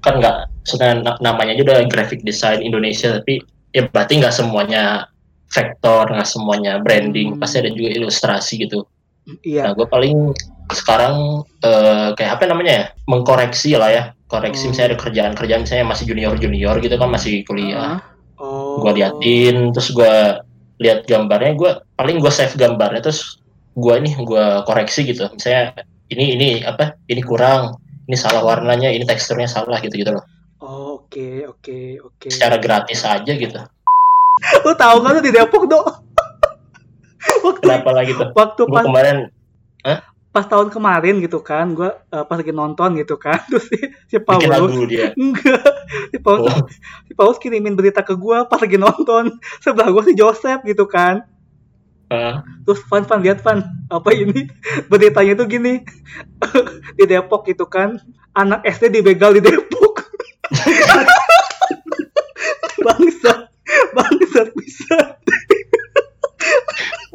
Kan 0.04 0.20
nggak, 0.20 0.36
sebenarnya 0.68 0.96
na- 1.02 1.20
namanya 1.24 1.56
udah 1.58 1.80
graphic 1.88 2.20
design 2.22 2.60
Indonesia, 2.60 3.16
tapi 3.16 3.40
ya 3.72 3.88
berarti 3.88 4.20
nggak 4.20 4.34
semuanya 4.36 5.08
vektor, 5.48 6.10
nggak 6.10 6.28
semuanya 6.28 6.78
branding, 6.82 7.34
Hmm. 7.34 7.40
pasti 7.40 7.62
ada 7.62 7.70
juga 7.70 7.90
ilustrasi 7.92 8.66
gitu. 8.66 8.84
Iya. 9.42 9.70
Nah, 9.70 9.72
gue 9.74 9.86
paling 9.86 10.34
sekarang 10.70 11.42
eh, 11.62 12.08
kayak 12.14 12.38
apa 12.38 12.44
namanya 12.50 12.72
ya, 12.72 12.84
mengkoreksi 13.06 13.74
lah 13.78 13.90
ya, 13.90 14.02
koreksi 14.26 14.66
Oh. 14.66 14.74
misalnya 14.74 14.94
ada 14.94 14.98
kerjaan-kerjaan 15.02 15.60
misalnya 15.62 15.86
masih 15.86 16.04
junior-junior 16.10 16.74
gitu 16.78 16.94
kan 16.94 17.08
masih 17.10 17.42
kuliah. 17.46 17.98
Ah. 17.98 18.00
Oh. 18.36 18.76
gue 18.84 19.00
liatin 19.00 19.72
terus 19.72 19.96
gue 19.96 20.12
lihat 20.76 21.08
gambarnya 21.08 21.56
gue 21.56 21.70
paling 21.96 22.20
gue 22.20 22.28
save 22.28 22.52
gambarnya 22.52 23.00
terus 23.00 23.40
gue 23.72 23.94
ini 23.96 24.12
gue 24.12 24.44
koreksi 24.68 25.08
gitu 25.08 25.24
misalnya 25.32 25.72
ini 26.12 26.36
ini 26.36 26.48
apa 26.60 27.00
ini 27.08 27.24
kurang 27.24 27.80
ini 28.04 28.12
salah 28.12 28.44
warnanya 28.44 28.92
ini 28.92 29.08
teksturnya 29.08 29.48
salah 29.48 29.80
gitu 29.80 29.96
gitu 29.96 30.12
loh 30.12 30.20
Oh, 30.60 31.00
oke 31.00 31.48
oke 31.48 31.78
oke. 32.04 32.26
secara 32.28 32.60
gratis 32.60 33.08
aja 33.08 33.32
gitu 33.32 33.56
Lu 34.36 34.72
tahu 34.76 34.96
kan 35.00 35.10
lu 35.16 35.20
di 35.24 35.32
Depok 35.32 35.64
dong? 35.64 35.86
waktu 37.46 37.62
kenapa 37.62 37.90
lagi 37.90 38.12
tuh 38.14 38.30
waktu 38.38 38.62
gue 38.62 38.74
pas 38.74 38.86
kemarin 38.86 39.16
pas 40.36 40.44
tahun 40.44 40.68
kemarin 40.68 41.16
gitu 41.24 41.40
kan, 41.40 41.72
gua 41.72 41.96
eh, 42.12 42.20
pas 42.20 42.36
lagi 42.36 42.52
nonton 42.52 42.92
gitu 43.00 43.16
kan, 43.16 43.40
terus 43.48 43.72
si, 43.72 43.80
si 44.04 44.20
bikin 44.20 44.52
Paulus 44.52 44.52
lagu 44.52 44.84
dia 44.84 45.16
enggak, 45.16 45.64
si 46.12 46.20
Paulus 46.20 46.52
Oh. 46.52 46.68
si 47.08 47.12
Paulus 47.16 47.40
kirimin 47.40 47.72
berita 47.72 48.04
ke 48.04 48.12
gua 48.12 48.44
pas 48.44 48.60
lagi 48.60 48.76
nonton 48.76 49.32
sebelah 49.64 49.88
gua 49.88 50.04
si 50.04 50.12
Joseph 50.12 50.60
gitu 50.68 50.84
kan. 50.84 51.24
Hah? 52.12 52.44
Terus 52.68 52.84
Van 52.86 53.08
Van 53.08 53.18
lihat 53.24 53.40
Van 53.40 53.64
apa 53.88 54.12
ini 54.12 54.44
beritanya 54.92 55.40
tuh 55.40 55.48
gini 55.48 55.80
di 57.00 57.04
Depok 57.08 57.48
gitu 57.48 57.64
kan 57.66 57.96
anak 58.36 58.60
SD 58.62 59.00
dibegal 59.00 59.34
di 59.34 59.40
Depok 59.40 60.04
bangsat 62.84 63.50
bisa 64.52 65.16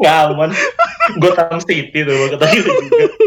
nggak 0.02 0.18
aman 0.34 0.50
Gotham 1.22 1.60
City 1.62 2.06
tuh 2.06 2.14
gue 2.14 2.30
kata 2.38 2.46
gitu 2.56 2.70
juga. 2.70 3.06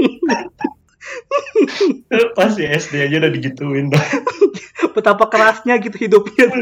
Pasti 2.38 2.62
SD 2.64 3.10
aja 3.10 3.16
udah 3.20 3.30
digituin 3.30 3.92
tuh 3.92 4.00
betapa 4.94 5.26
kerasnya 5.28 5.76
gitu 5.82 5.98
hidupnya. 5.98 6.46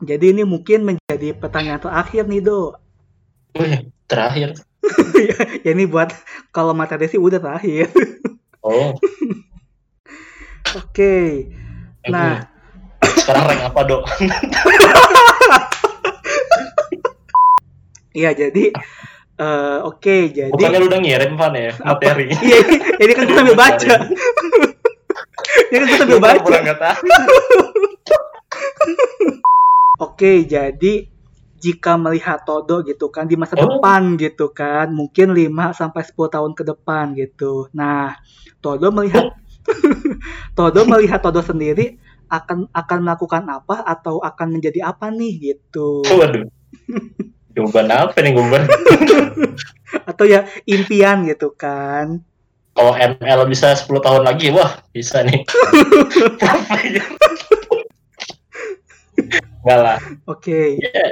Jadi 0.00 0.32
ini 0.32 0.48
mungkin 0.48 0.96
menjadi 0.96 1.36
pertanyaan 1.36 1.82
terakhir 1.82 2.24
nih 2.24 2.40
do. 2.40 2.72
Wih, 3.58 3.92
terakhir. 4.08 4.56
Ya 5.60 5.76
ini 5.76 5.84
buat 5.84 6.08
kalau 6.56 6.72
materi 6.72 7.04
sih 7.10 7.20
udah 7.20 7.36
terakhir. 7.36 7.92
Oh. 8.64 8.96
Oke. 10.72 11.52
Nah 12.08 12.48
sekarang 13.00 13.42
rank 13.48 13.62
apa 13.66 13.80
dok 13.84 14.02
iya 18.12 18.30
jadi 18.34 18.64
eh, 19.40 19.78
oke 19.82 20.16
jadi 20.34 20.50
Bukannya 20.52 20.78
lu 20.82 20.86
udah 20.90 21.00
ngirim 21.00 21.32
Van 21.38 21.54
ya 21.54 21.72
materi? 21.80 22.26
Iya, 22.34 22.58
ini, 22.60 22.76
ini 23.00 23.12
kan 23.14 23.22
gue 23.24 23.36
sambil 23.38 23.56
baca. 23.56 23.94
ini 25.70 25.74
kan 25.78 25.86
gue 25.86 25.98
sambil 25.98 26.20
baca. 26.20 26.90
Oke, 30.00 30.44
jadi 30.44 31.04
jika 31.60 32.00
melihat 32.00 32.40
Todo 32.44 32.80
gitu 32.84 33.12
kan 33.12 33.28
di 33.28 33.36
masa 33.36 33.56
Oh. 33.56 33.68
depan 33.78 34.16
gitu 34.16 34.48
kan, 34.52 34.88
mungkin 34.92 35.36
5 35.36 35.76
sampai 35.76 36.02
10 36.04 36.32
tahun 36.32 36.52
ke 36.56 36.62
depan 36.64 37.12
gitu. 37.16 37.68
Nah, 37.76 38.16
Todo 38.60 38.88
melihat 38.92 39.32
Todo 40.58 40.80
melihat 40.84 41.20
Todo 41.20 41.40
sendiri 41.40 42.00
akan 42.30 42.70
akan 42.70 42.98
melakukan 43.02 43.42
apa 43.50 43.82
atau 43.82 44.22
akan 44.22 44.54
menjadi 44.54 44.86
apa 44.86 45.10
nih 45.10 45.52
gitu. 45.52 46.06
Waduh. 46.06 46.46
Jawaban 47.50 47.90
apa 47.90 48.14
nih 48.22 48.30
gue 48.30 48.60
Atau 50.10 50.24
ya 50.30 50.46
impian 50.70 51.26
gitu 51.26 51.50
kan. 51.58 52.22
Kalau 52.70 52.94
ML 52.94 53.50
bisa 53.50 53.74
10 53.74 53.90
tahun 53.98 54.22
lagi, 54.22 54.54
wah 54.54 54.78
bisa 54.94 55.26
nih. 55.26 55.42
Enggak 59.60 59.78
lah. 59.82 59.98
Oke. 60.30 60.78
Ya, 60.78 61.10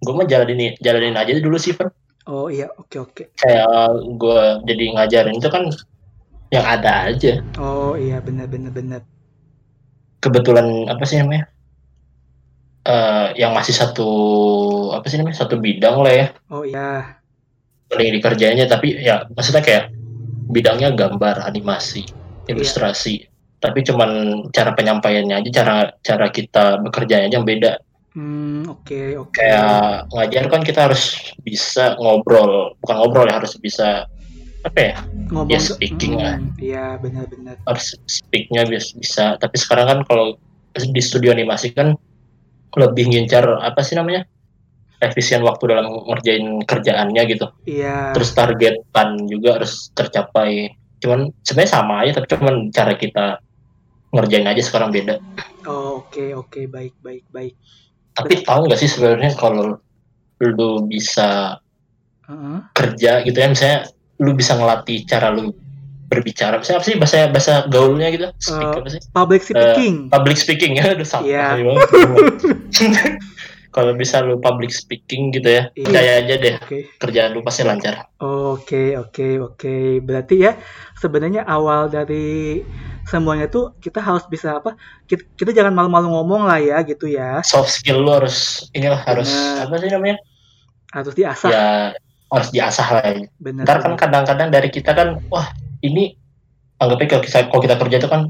gue 0.00 0.14
mah 0.14 0.24
jalanin 0.30 0.78
jalanin 0.78 1.18
aja 1.18 1.34
dulu 1.42 1.58
sih, 1.58 1.74
Van. 1.74 1.90
Oh 2.24 2.48
iya, 2.48 2.70
oke 2.80 2.96
oke. 3.02 3.22
Kayak 3.36 3.68
gue 4.16 4.40
jadi 4.64 4.84
ngajarin 4.96 5.36
itu 5.36 5.48
kan 5.52 5.68
yang 6.48 6.64
ada 6.64 7.12
aja. 7.12 7.42
Oh 7.60 7.98
iya 7.98 8.22
benar 8.24 8.48
benar 8.48 8.72
benar. 8.72 9.02
Kebetulan 10.24 10.88
apa 10.88 11.04
sih 11.04 11.20
namanya? 11.20 11.52
Eh, 12.84 13.26
yang 13.36 13.52
masih 13.52 13.72
satu 13.72 14.08
apa 14.92 15.04
sih 15.08 15.16
namanya? 15.16 15.36
Satu 15.40 15.60
bidang 15.60 16.00
lah 16.00 16.12
ya. 16.12 16.26
Oh 16.48 16.64
iya. 16.64 17.20
paling 17.84 18.16
dikerjainnya 18.16 18.64
tapi 18.66 18.96
ya 18.96 19.28
maksudnya 19.36 19.60
kayak 19.62 19.92
bidangnya 20.50 20.90
gambar 20.96 21.46
animasi 21.46 22.02
ilustrasi 22.48 23.28
tapi 23.60 23.86
cuman 23.86 24.10
cara 24.50 24.74
penyampaiannya 24.74 25.44
aja 25.44 25.50
cara 25.62 25.74
cara 26.02 26.26
kita 26.32 26.80
bekerjanya 26.80 27.28
aja 27.30 27.36
yang 27.38 27.46
beda 27.46 27.72
Hmm, 28.14 28.66
oke 28.66 29.20
oke. 29.20 29.34
kayak 29.36 30.06
ngajar 30.10 30.44
kan 30.48 30.62
kita 30.62 30.86
harus 30.90 31.18
bisa 31.42 31.94
ngobrol 31.98 32.74
bukan 32.82 32.96
ngobrol 32.98 33.26
ya 33.26 33.38
harus 33.38 33.54
bisa 33.58 34.06
apa 34.64 34.80
ya 34.80 34.96
ngomong 35.28 35.52
ya, 35.52 35.60
speaking 35.60 36.16
lah. 36.16 36.36
Iya 36.56 36.96
benar-benar. 36.96 37.60
harus 37.64 37.96
speaknya 38.08 38.64
bisa, 38.64 38.96
bisa 38.96 39.24
tapi 39.36 39.56
sekarang 39.60 39.86
kan 39.86 39.98
kalau 40.08 40.36
di 40.74 41.02
studio 41.04 41.30
animasi 41.30 41.70
kan 41.70 41.92
lebih 42.74 43.06
ngincar 43.06 43.44
apa 43.62 43.84
sih 43.84 43.94
namanya 43.94 44.26
efisien 44.98 45.44
waktu 45.44 45.68
dalam 45.70 45.86
ngerjain 46.08 46.64
kerjaannya 46.64 47.22
gitu 47.28 47.46
Iya. 47.68 48.16
terus 48.16 48.32
targetan 48.32 49.28
juga 49.28 49.60
harus 49.60 49.92
tercapai 49.92 50.72
cuman 50.98 51.28
sebenarnya 51.44 51.70
sama 51.70 51.94
aja 52.02 52.10
tapi 52.16 52.26
cuman 52.32 52.54
cara 52.72 52.96
kita 52.96 53.26
ngerjain 54.10 54.48
aja 54.48 54.62
sekarang 54.64 54.90
beda 54.90 55.20
Oh, 55.64 56.04
oke 56.04 56.32
oke 56.34 56.68
baik 56.68 56.92
baik 57.00 57.24
baik. 57.28 57.54
tapi 58.12 58.40
tahu 58.40 58.68
nggak 58.68 58.80
sih 58.80 58.88
sebenarnya 58.88 59.32
kalau 59.36 59.76
lu 60.40 60.70
bisa 60.84 61.56
Heeh. 62.24 62.58
kerja 62.72 63.20
gitu 63.22 63.36
ya 63.36 63.48
misalnya 63.48 63.80
lu 64.16 64.30
bisa 64.32 64.54
ngelatih 64.54 65.02
cara 65.04 65.28
lu 65.28 65.50
berbicara 66.04 66.56
misalnya 66.56 66.78
apa 66.78 66.86
sih 66.86 66.96
bahasa 66.96 67.16
bahasa 67.26 67.52
gaulnya 67.66 68.08
gitu 68.08 68.28
speak 68.38 68.62
Eh, 68.62 68.76
apa 68.76 68.88
sih 68.88 69.00
Public 69.10 69.40
speaking. 69.42 69.94
public 70.08 70.36
speaking 70.36 70.72
ya 70.74 70.94
udah 70.94 71.02
sama 71.02 71.26
banget 71.26 71.88
kalau 73.74 73.90
bisa 73.92 74.22
lu 74.22 74.38
public 74.38 74.70
speaking 74.70 75.34
gitu 75.34 75.50
ya 75.50 75.66
Iya. 75.72 75.82
percaya 75.82 76.12
aja 76.22 76.34
deh 76.38 76.54
Oke. 76.56 76.78
kerjaan 76.94 77.34
lu 77.34 77.42
pasti 77.42 77.62
lancar 77.62 78.06
Oke 78.16 78.94
oke 78.94 79.26
oke. 79.42 79.74
Berarti 80.00 80.34
ya 80.38 80.54
sebenarnya 80.94 81.42
awal 81.42 81.90
dari 81.90 82.62
semuanya 83.04 83.50
tuh 83.50 83.74
kita 83.76 83.98
harus 83.98 84.24
bisa 84.24 84.56
apa? 84.56 84.78
Kita, 85.04 85.26
kita 85.34 85.50
jangan 85.52 85.74
malu-malu 85.74 86.08
ngomong 86.08 86.46
lah 86.46 86.56
ya 86.56 86.80
gitu 86.80 87.04
ya. 87.04 87.42
soft 87.42 87.68
skill 87.68 87.98
lu 87.98 88.14
harus 88.14 88.64
inilah 88.70 89.02
harus 89.02 89.28
Bener. 89.28 89.66
apa 89.66 89.74
sih 89.76 89.90
namanya 89.90 90.16
Harus 90.88 91.12
diasah. 91.12 91.50
ya 91.50 91.66
harus 92.34 92.50
diasah 92.50 92.88
lah 92.90 93.04
ya. 93.06 93.26
Benar. 93.38 93.62
Ntar 93.64 93.78
kan 93.80 93.92
kadang-kadang 93.94 94.48
dari 94.50 94.68
kita 94.68 94.90
kan, 94.92 95.22
wah 95.30 95.46
ini 95.80 96.18
anggapnya 96.76 97.06
kalau 97.14 97.22
kita, 97.22 97.38
kalau 97.46 97.62
kita 97.62 97.76
kerja 97.78 97.96
itu 98.02 98.08
kan 98.10 98.22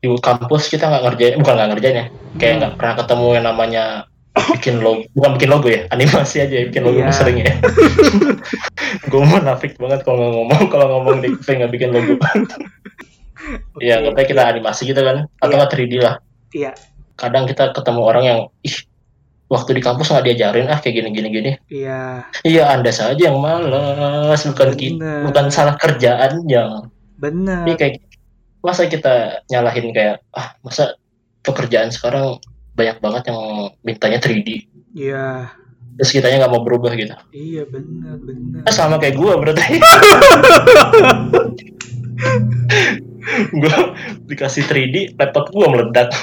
di 0.00 0.08
kampus 0.16 0.66
kita 0.66 0.88
nggak 0.88 1.02
ngerjain, 1.06 1.34
bukan 1.38 1.54
nggak 1.54 1.70
ngerjain 1.70 1.96
ya, 1.96 2.06
kayak 2.36 2.50
Hmm. 2.50 2.60
nggak 2.64 2.72
pernah 2.80 2.94
ketemu 2.98 3.26
yang 3.36 3.44
namanya 3.46 3.84
bikin 4.56 4.76
logo, 4.80 5.02
bukan 5.12 5.30
bikin 5.36 5.50
logo 5.52 5.68
ya, 5.68 5.80
animasi 5.94 6.36
aja 6.40 6.54
ya, 6.56 6.64
bikin 6.66 6.82
logo 6.82 6.98
Iya. 6.98 7.12
sering 7.12 7.36
ya. 7.38 7.52
Gue 9.12 9.22
munafik 9.22 9.76
banget 9.76 10.00
kalau 10.02 10.32
ngomong, 10.40 10.66
kalau 10.72 10.86
ngomong 10.98 11.20
di 11.20 11.28
kafe 11.36 11.60
nggak 11.60 11.72
bikin 11.72 11.90
logo. 11.92 12.16
Iya, 13.80 14.00
anggapnya 14.04 14.24
kita 14.28 14.42
animasi 14.46 14.82
gitu 14.88 15.00
kan, 15.00 15.28
atau 15.36 15.54
nggak 15.56 15.70
3D 15.72 15.92
lah. 16.00 16.16
Iya. 16.52 16.72
Kadang 17.16 17.44
kita 17.44 17.72
ketemu 17.76 18.00
orang 18.00 18.24
yang, 18.24 18.40
ih 18.64 18.76
waktu 19.50 19.70
di 19.76 19.82
kampus 19.82 20.14
nggak 20.14 20.26
diajarin 20.30 20.70
ah 20.70 20.78
kayak 20.78 21.02
gini 21.02 21.08
gini 21.10 21.28
gini. 21.28 21.52
Iya, 21.66 22.22
iya 22.46 22.70
anda 22.70 22.94
saja 22.94 23.18
yang 23.18 23.42
malas 23.42 24.46
bukan 24.46 24.70
kita 24.78 25.26
bukan 25.26 25.50
salah 25.50 25.74
kerjaannya 25.74 26.86
bener. 27.18 27.66
Ini 27.66 27.74
kayak 27.74 27.94
masa 28.62 28.86
kita 28.86 29.42
nyalahin 29.50 29.90
kayak 29.90 30.22
ah 30.30 30.54
masa 30.62 30.94
pekerjaan 31.42 31.90
sekarang 31.90 32.38
banyak 32.78 33.02
banget 33.02 33.22
yang 33.34 33.40
mintanya 33.82 34.22
3D 34.22 34.70
Iya, 34.90 35.50
terus 35.98 36.10
kitanya 36.10 36.46
nggak 36.46 36.52
mau 36.54 36.66
berubah 36.66 36.94
gitu. 36.98 37.14
Iya 37.30 37.62
bener. 37.66 38.18
Ah, 38.66 38.74
sama 38.74 38.98
kayak 38.98 39.18
gua 39.18 39.38
berarti. 39.38 39.78
Gua 43.54 43.94
dikasih 44.26 44.64
3D 44.66 45.14
laptop 45.14 45.52
gua 45.54 45.70
meledak 45.70 46.10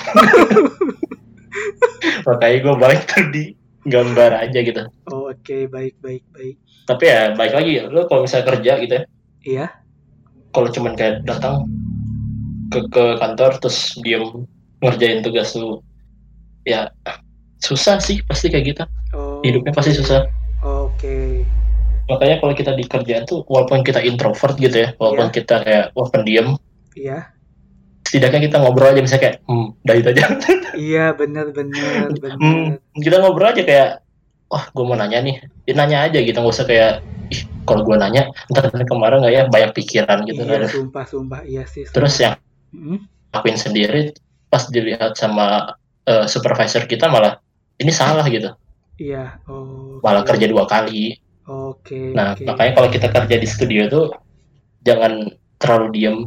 makanya 2.25 2.57
gua 2.63 2.75
balik 2.77 3.01
3D 3.07 3.55
gambar 3.87 4.31
aja 4.43 4.59
gitu. 4.59 4.81
Oh, 5.07 5.31
Oke, 5.31 5.65
baik 5.67 5.95
baik 6.03 6.23
baik. 6.31 6.55
tapi 6.83 7.03
ya 7.07 7.35
baik 7.35 7.51
lagi 7.51 7.83
lo 7.83 8.07
kalau 8.07 8.23
misalnya 8.23 8.47
kerja 8.55 8.71
gitu 8.79 8.93
ya. 8.95 9.03
Iya, 9.47 9.65
kalau 10.51 10.67
cuman 10.67 10.93
kayak 10.95 11.23
datang 11.23 11.63
ke 12.67 12.79
ke 12.91 13.05
kantor 13.15 13.51
terus 13.63 13.95
diem 14.03 14.43
ngerjain 14.83 15.23
tugas 15.23 15.55
lu 15.55 15.79
ya 16.67 16.91
susah 17.63 17.97
sih 17.99 18.19
pasti 18.27 18.51
kayak 18.51 18.65
gitu. 18.75 18.83
Oh, 19.15 19.39
hidupnya 19.39 19.71
pasti 19.71 19.95
susah. 19.95 20.27
Oke, 20.63 21.47
makanya 22.11 22.43
kalau 22.43 22.51
kita 22.51 22.75
di 22.75 22.83
kerjaan 22.83 23.23
tuh 23.23 23.47
walaupun 23.47 23.87
kita 23.87 24.03
introvert 24.03 24.59
gitu 24.59 24.83
ya 24.83 24.89
walaupun 24.99 25.31
kita 25.31 25.63
kayak 25.63 25.85
wah 25.95 26.07
pendiam. 26.11 26.59
Iya, 26.91 27.29
setidaknya 28.07 28.39
kita 28.47 28.55
ngobrol 28.63 28.87
aja 28.87 29.03
misalnya 29.03 29.23
kayak 29.27 29.37
hmm 29.43 29.67
dah 29.83 29.95
itu 29.99 30.07
aja 30.15 30.23
iya 30.79 31.05
bener 31.11 31.51
bener. 31.51 32.07
hmm, 32.41 32.79
kita 33.03 33.19
ngobrol 33.19 33.51
aja 33.51 33.63
kayak 33.67 33.89
wah 34.47 34.63
gue 34.71 34.83
mau 34.87 34.95
nanya 34.95 35.19
nih 35.19 35.35
ya, 35.67 35.73
nanya 35.75 35.97
aja 36.07 36.19
gitu 36.23 36.37
nggak 36.39 36.55
usah 36.55 36.63
kayak 36.63 37.03
ih 37.27 37.43
kalau 37.67 37.83
gue 37.83 37.99
nanya 37.99 38.31
ntar 38.47 38.71
kemarin 38.71 39.19
nggak 39.19 39.33
ya 39.35 39.43
banyak 39.51 39.71
pikiran 39.75 40.23
gitu 40.23 40.39
iya, 40.47 40.63
kan 40.63 40.71
sumpah 40.71 41.03
sumpah 41.03 41.39
iya 41.43 41.63
sih. 41.67 41.83
terus 41.91 42.15
yang 42.23 42.39
Hmm, 42.67 42.99
lakuin 43.31 43.55
sendiri 43.55 44.11
pas 44.51 44.67
dilihat 44.67 45.15
sama 45.15 45.71
eh, 46.03 46.27
supervisor 46.27 46.83
kita 46.83 47.07
malah 47.07 47.39
ini 47.79 47.95
salah 47.95 48.27
gitu 48.27 48.51
iya. 48.99 49.39
Oh. 49.47 50.03
malah 50.03 50.27
kerja 50.27 50.51
dua 50.51 50.67
kali 50.67 51.15
Oke. 51.47 52.11
nah 52.11 52.35
oke. 52.35 52.43
makanya 52.43 52.71
kalau 52.75 52.89
kita 52.91 53.07
kerja 53.07 53.35
di 53.39 53.47
studio 53.47 53.87
tuh 53.87 54.05
jangan 54.83 55.31
terlalu 55.57 55.87
diem 55.95 56.17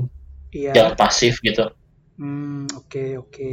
Iya. 0.50 0.72
jangan 0.72 0.94
pasif 0.96 1.38
gitu 1.38 1.70
Hmm, 2.14 2.68
oke 2.70 3.16
oke. 3.18 3.52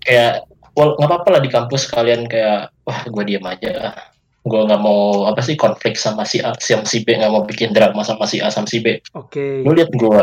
kayak 0.00 0.48
wal 0.72 0.94
nggak 0.94 1.04
apa-apa 1.06 1.28
lah 1.30 1.40
di 1.40 1.48
kampus 1.48 1.84
kalian 1.86 2.24
kayak 2.24 2.72
wah 2.82 3.00
gue 3.02 3.22
diem 3.24 3.42
aja 3.42 3.92
gue 4.40 4.60
nggak 4.62 4.78
mau 4.78 5.24
apa 5.24 5.40
sih 5.40 5.52
konflik 5.54 5.94
sama 5.94 6.22
si 6.22 6.38
A 6.38 6.54
sama 6.54 6.82
si 6.82 7.00
B 7.00 7.12
nggak 7.12 7.28
mau 7.28 7.42
bikin 7.42 7.70
drama 7.70 8.00
sama 8.00 8.24
si 8.24 8.38
A 8.38 8.46
sama 8.46 8.64
si 8.64 8.78
B 8.78 8.96
Oke. 9.12 9.60
lu 9.60 9.70
lihat 9.70 9.90
gue 9.90 10.20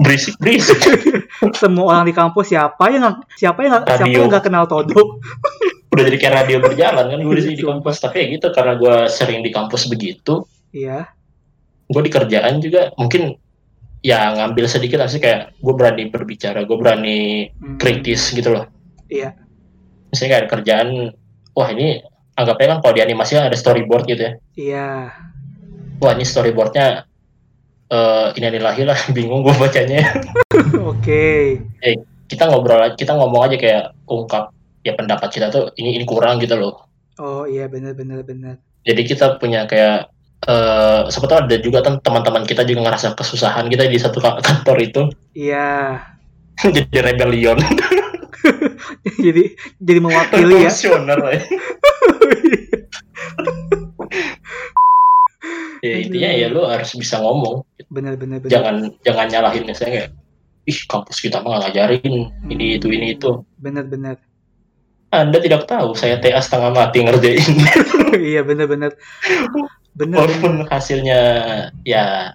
berisik 0.00 0.36
berisik 0.36 0.78
Semua 1.54 1.96
orang 1.96 2.04
di 2.04 2.12
kampus 2.12 2.50
siapa 2.50 2.84
yang 2.88 3.02
siapa 3.32 3.58
yang 3.60 3.72
nggak- 3.74 3.86
siapa 3.88 4.04
Radio. 4.04 4.18
yang 4.18 4.28
nggak 4.28 4.44
kenal 4.44 4.64
Todo? 4.66 5.00
udah 5.92 6.02
jadi 6.02 6.18
kayak 6.18 6.34
radio 6.38 6.56
berjalan 6.58 7.04
kan 7.06 7.18
gue 7.18 7.34
di 7.34 7.42
sini 7.42 7.54
di 7.54 7.64
kampus 7.64 8.00
tapi 8.00 8.16
ya 8.18 8.26
gitu 8.32 8.46
karena 8.48 8.72
gue 8.74 8.96
sering 9.06 9.40
di 9.40 9.50
kampus 9.50 9.86
begitu 9.86 10.44
Iya. 10.72 11.08
gue 11.86 12.02
di 12.02 12.10
kerjaan 12.10 12.58
juga 12.58 12.88
mungkin 12.96 13.36
ya 14.02 14.34
ngambil 14.34 14.66
sedikit 14.66 14.98
sih 15.06 15.18
kayak 15.18 15.54
gue 15.56 15.74
berani 15.74 16.10
berbicara 16.10 16.66
gue 16.66 16.76
berani 16.76 17.48
Hmm, 17.54 17.78
kritis 17.78 18.30
gitu 18.30 18.50
loh 18.50 18.66
Iya. 19.06 19.32
misalnya 20.10 20.28
kayak 20.28 20.42
ada 20.42 20.50
kerjaan 20.50 20.88
wah 21.52 21.68
ini 21.70 22.02
anggapnya 22.34 22.66
kan 22.74 22.78
kalau 22.80 22.94
di 22.96 23.02
animasi 23.02 23.36
kan 23.36 23.46
ada 23.46 23.54
storyboard 23.54 24.04
gitu 24.04 24.22
ya 24.22 24.32
Iya. 24.54 24.88
wah 25.98 26.12
ini 26.12 26.24
storyboardnya 26.24 27.06
eh 27.88 28.26
ini 28.34 28.46
inilahi 28.48 28.82
lah 28.82 28.98
bingung 29.16 29.44
gue 29.44 29.54
bacanya 29.54 30.02
Oke. 30.90 31.60
kita 32.26 32.48
ngobrol 32.48 32.80
kita 32.96 33.12
ngomong 33.12 33.46
aja 33.46 33.56
kayak 33.56 33.84
ungkap 34.08 34.50
ya 34.82 34.96
pendapat 34.96 35.28
kita 35.30 35.46
tuh 35.48 35.70
ini 35.76 35.94
ini 35.94 36.04
kurang 36.04 36.40
gitu 36.40 36.56
loh 36.56 36.88
Oh 37.20 37.44
iya 37.44 37.68
benar 37.68 37.92
benar 37.92 38.24
benar. 38.24 38.56
jadi 38.82 39.02
kita 39.04 39.36
punya 39.36 39.68
kayak 39.68 40.08
eh 40.42 41.00
tahu 41.08 41.38
ada 41.38 41.56
juga 41.56 41.78
kan 41.80 42.02
teman-teman 42.02 42.42
kita 42.42 42.66
juga 42.66 42.82
ngerasa 42.82 43.14
kesusahan 43.14 43.66
kita 43.66 43.86
di 43.86 43.94
satu 43.96 44.18
ka- 44.18 44.42
kantor 44.46 44.76
itu 44.78 45.02
Iya. 45.32 46.02
jadi 46.76 46.98
rebellion 47.00 47.58
jadi 49.24 49.54
jadi 49.78 49.98
mewakili 49.98 50.66
ya. 50.66 50.70
Ya. 51.30 51.40
ya 55.82 55.94
intinya 55.98 56.30
ya 56.30 56.46
lu 56.48 56.62
harus 56.62 56.94
bisa 56.94 57.18
ngomong 57.18 57.66
Benar 57.90 58.14
benar 58.14 58.38
benar. 58.38 58.50
jangan 58.50 58.74
jangan 59.02 59.26
nyalahin 59.28 59.62
misalnya 59.66 59.92
kayak 59.92 60.10
ih 60.64 60.78
kampus 60.86 61.18
kita 61.18 61.42
mah 61.42 61.58
ngajarin 61.58 62.30
ini 62.46 62.78
itu 62.78 62.86
ini 62.88 63.14
itu 63.14 63.42
Benar 63.58 63.86
benar. 63.86 64.16
anda 65.10 65.38
tidak 65.38 65.66
tahu 65.66 65.92
saya 65.92 66.18
TA 66.18 66.38
setengah 66.38 66.70
mati 66.70 67.02
ngerjain 67.02 67.52
iya 68.22 68.40
benar 68.42 68.66
benar. 68.66 68.90
Benar. 69.92 70.24
walaupun 70.24 70.64
hasilnya 70.72 71.20
ya 71.84 72.32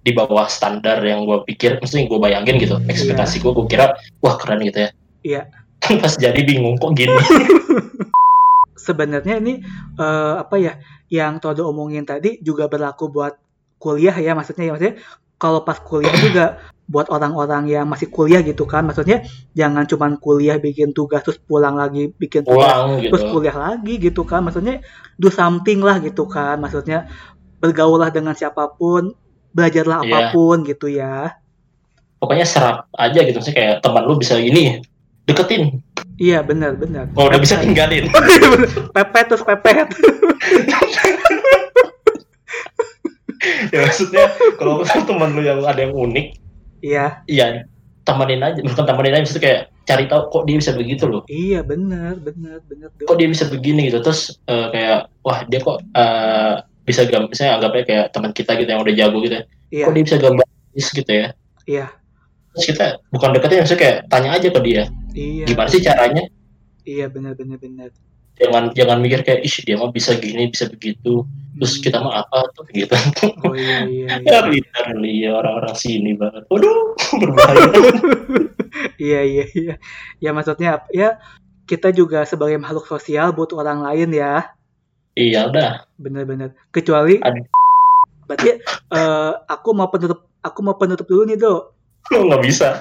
di 0.00 0.14
bawah 0.14 0.46
standar 0.46 1.02
yang 1.02 1.26
gue 1.26 1.44
pikir 1.44 1.82
mesti 1.82 2.06
gue 2.08 2.18
bayangin 2.22 2.56
gitu 2.56 2.80
ekspektasi 2.88 3.42
gue 3.42 3.52
gue 3.52 3.66
kira 3.68 3.98
wah 4.24 4.38
keren 4.40 4.62
gitu 4.64 4.86
ya 4.86 4.90
Iya. 5.26 5.42
pas 6.02 6.14
jadi 6.14 6.40
bingung 6.46 6.78
kok 6.78 6.94
gini 6.94 7.12
Sebenarnya 8.86 9.42
ini 9.42 9.58
eh, 9.98 10.34
apa 10.38 10.56
ya 10.62 10.78
yang 11.10 11.42
Todo 11.42 11.66
omongin 11.66 12.06
tadi 12.06 12.38
juga 12.38 12.70
berlaku 12.70 13.10
buat 13.10 13.34
kuliah 13.82 14.14
ya 14.14 14.32
maksudnya 14.38 14.70
ya 14.70 14.72
maksudnya 14.72 14.96
kalau 15.36 15.66
pas 15.66 15.82
kuliah 15.82 16.14
juga 16.22 16.62
buat 16.86 17.10
orang-orang 17.10 17.66
yang 17.66 17.86
masih 17.90 18.06
kuliah 18.08 18.40
gitu 18.46 18.62
kan. 18.64 18.86
Maksudnya 18.86 19.26
jangan 19.58 19.84
cuman 19.90 20.22
kuliah 20.22 20.56
bikin 20.62 20.94
tugas 20.94 21.26
terus 21.26 21.38
pulang 21.42 21.74
lagi 21.74 22.14
bikin 22.14 22.46
tugas 22.46 22.62
pulang 22.62 23.02
terus 23.02 23.22
gitu 23.26 23.32
kuliah 23.34 23.56
lagi 23.58 23.94
gitu 23.98 24.22
kan. 24.22 24.46
Maksudnya 24.46 24.80
do 25.18 25.28
something 25.28 25.82
lah 25.82 25.98
gitu 25.98 26.30
kan. 26.30 26.62
Maksudnya 26.62 27.10
bergaullah 27.58 28.14
dengan 28.14 28.38
siapa 28.38 28.70
pun 28.78 29.12
belajarlah 29.50 30.06
Iya. 30.06 30.10
apa 30.14 30.18
pun 30.30 30.56
gitu 30.62 30.86
ya. 30.86 31.34
Pokoknya 32.22 32.46
serap 32.46 32.86
aja 32.94 33.20
gitu. 33.20 33.38
Sih 33.42 33.52
kayak 33.52 33.82
teman 33.82 34.06
lu 34.06 34.14
bisa 34.16 34.38
ini 34.38 34.78
deketin. 35.26 35.82
Iya 36.16 36.46
benar 36.46 36.78
benar. 36.78 37.10
Kalau 37.12 37.28
udah 37.28 37.40
bisa 37.42 37.58
tinggalin. 37.58 38.08
Pepet 38.94 39.26
terus 39.26 39.42
pepet. 39.42 39.90
Ya 43.70 43.78
maksudnya 43.86 44.26
kalau 44.58 44.82
teman 44.82 45.38
lu 45.38 45.42
yang 45.44 45.62
ada 45.62 45.78
yang 45.78 45.94
unik 45.94 46.45
iya. 46.86 47.06
Iya 47.26 47.66
temenin 48.06 48.40
aja. 48.40 48.60
Bukan 48.62 48.84
temenin 48.86 49.12
aja 49.18 49.22
maksudnya 49.26 49.44
kayak 49.44 49.62
cari 49.86 50.04
tahu 50.06 50.22
kok 50.30 50.44
dia 50.46 50.56
bisa 50.62 50.72
begitu 50.78 51.04
loh. 51.10 51.22
Iya 51.26 51.60
benar 51.66 52.22
benar 52.22 52.62
benar 52.70 52.88
kok 52.94 53.18
dia 53.18 53.28
bisa 53.28 53.44
begini 53.50 53.90
gitu. 53.90 53.98
Terus 54.00 54.38
eh, 54.46 54.66
kayak 54.70 55.00
wah 55.26 55.42
dia 55.50 55.60
kok 55.60 55.82
eh, 55.82 56.54
bisa 56.86 57.02
gambar 57.02 57.28
misalnya 57.34 57.52
anggapnya 57.58 57.84
kayak 57.84 58.06
teman 58.14 58.30
kita 58.30 58.52
gitu 58.62 58.70
yang 58.70 58.82
udah 58.86 58.94
jago 58.94 59.18
gitu 59.26 59.34
ya. 59.34 59.44
Iya. 59.74 59.84
Kok 59.90 59.92
dia 59.98 60.04
bisa 60.06 60.16
gambar 60.22 60.46
gitu 60.78 61.12
ya? 61.12 61.28
Iya. 61.66 61.86
Terus 62.54 62.64
kita 62.72 62.86
bukan 63.10 63.28
deketin 63.34 63.58
maksudnya 63.66 63.82
kayak 63.82 63.98
tanya 64.06 64.30
aja 64.38 64.48
ke 64.48 64.60
dia. 64.62 64.82
Iya. 65.12 65.44
Gimana 65.50 65.68
sih 65.68 65.82
caranya? 65.82 66.24
Iya 66.86 67.06
benar 67.10 67.34
benar 67.34 67.58
benar 67.58 67.90
jangan 68.36 68.72
jangan 68.72 68.98
mikir 69.00 69.20
kayak 69.24 69.40
ih 69.44 69.56
dia 69.64 69.76
mah 69.80 69.90
bisa 69.90 70.12
gini 70.16 70.48
bisa 70.52 70.68
begitu. 70.68 71.24
Terus 71.56 71.72
Hmm. 71.80 71.82
kita 71.88 71.98
mah 72.04 72.20
apa? 72.20 72.52
Tuh 72.52 72.68
gitu. 72.68 72.92
Oh 73.44 73.56
iya 73.56 73.88
iya 73.88 74.06
iya. 74.20 74.28
Ya 74.28 74.38
literally 74.44 75.12
ya 75.24 75.30
orang-orang 75.40 75.76
sini 75.76 76.12
banget. 76.12 76.44
Waduh 76.52 76.96
berbahaya. 77.20 77.68
Iya 79.00 79.20
iya 79.24 79.44
iya. 79.56 79.74
Ya 80.20 80.30
maksudnya 80.36 80.84
ya 80.92 81.16
kita 81.64 81.90
juga 81.96 82.28
sebagai 82.28 82.60
makhluk 82.60 82.84
sosial 82.84 83.32
butuh 83.32 83.64
orang 83.64 83.80
lain 83.80 84.12
ya. 84.12 84.52
Iya 85.16 85.48
udah. 85.48 85.88
Benar-benar 85.96 86.52
kecuali 86.68 87.16
Ad- 87.24 87.48
berarti 88.26 88.58
eh, 88.92 89.32
aku 89.48 89.70
mau 89.72 89.88
penutup 89.88 90.28
aku 90.42 90.58
mau 90.60 90.76
penutup 90.76 91.06
dulu 91.06 91.24
nih 91.24 91.38
do 91.38 91.72
lo 92.10 92.18
nggak 92.26 92.42
bisa 92.42 92.78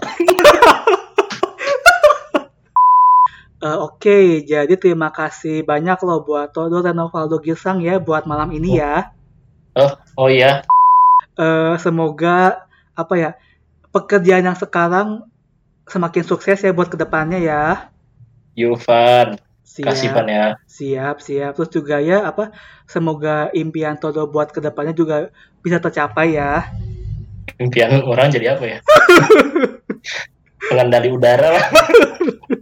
Eh, 3.66 3.78
Oke, 3.82 4.46
jadi 4.46 4.78
terima 4.78 5.10
kasih 5.10 5.66
banyak 5.66 5.98
loh 6.06 6.22
buat 6.22 6.54
Todo 6.54 6.86
dan 6.86 7.02
Novaldo 7.02 7.42
Girsang 7.42 7.82
ya 7.82 7.98
buat 7.98 8.30
malam 8.30 8.54
ini 8.54 8.78
ya. 8.78 9.10
oh 10.16 10.30
iya 10.30 10.62
Eh, 11.36 11.74
semoga 11.82 12.62
apa 12.94 13.14
ya 13.18 13.30
pekerjaan 13.90 14.46
yang 14.46 14.56
sekarang 14.56 15.26
semakin 15.90 16.22
sukses 16.22 16.62
ya 16.62 16.78
buat 16.78 16.94
ke 16.94 16.98
depannya 17.00 17.42
ya. 17.42 17.90
Yufan 18.54 19.42
Siap, 19.66 19.92
kasih 19.92 20.14
pan 20.14 20.30
ya 20.30 20.46
siap, 20.70 21.20
siap. 21.20 21.58
Terus 21.58 21.74
juga 21.74 21.98
ya 22.00 22.22
apa? 22.30 22.54
Semoga 22.86 23.50
impian 23.52 23.98
Todo 23.98 24.30
buat 24.30 24.54
ke 24.54 24.62
depannya 24.62 24.94
juga 24.94 25.34
bisa 25.66 25.82
tercapai 25.82 26.38
ya. 26.38 26.70
impian 27.56 28.04
orang 28.04 28.30
jadi 28.30 28.58
apa 28.58 28.64
ya 28.68 28.78
pengendali 30.70 31.08
udara 31.08 31.56
lah 31.56 31.66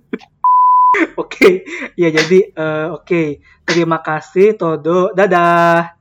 Oke, 1.22 1.66
ya 1.98 2.14
jadi 2.14 2.54
eh, 2.54 2.88
oke. 2.94 3.42
Terima 3.66 3.98
kasih 4.06 4.54
Todo. 4.54 5.10
Dadah. 5.16 5.98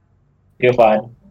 Irfan 0.61 1.22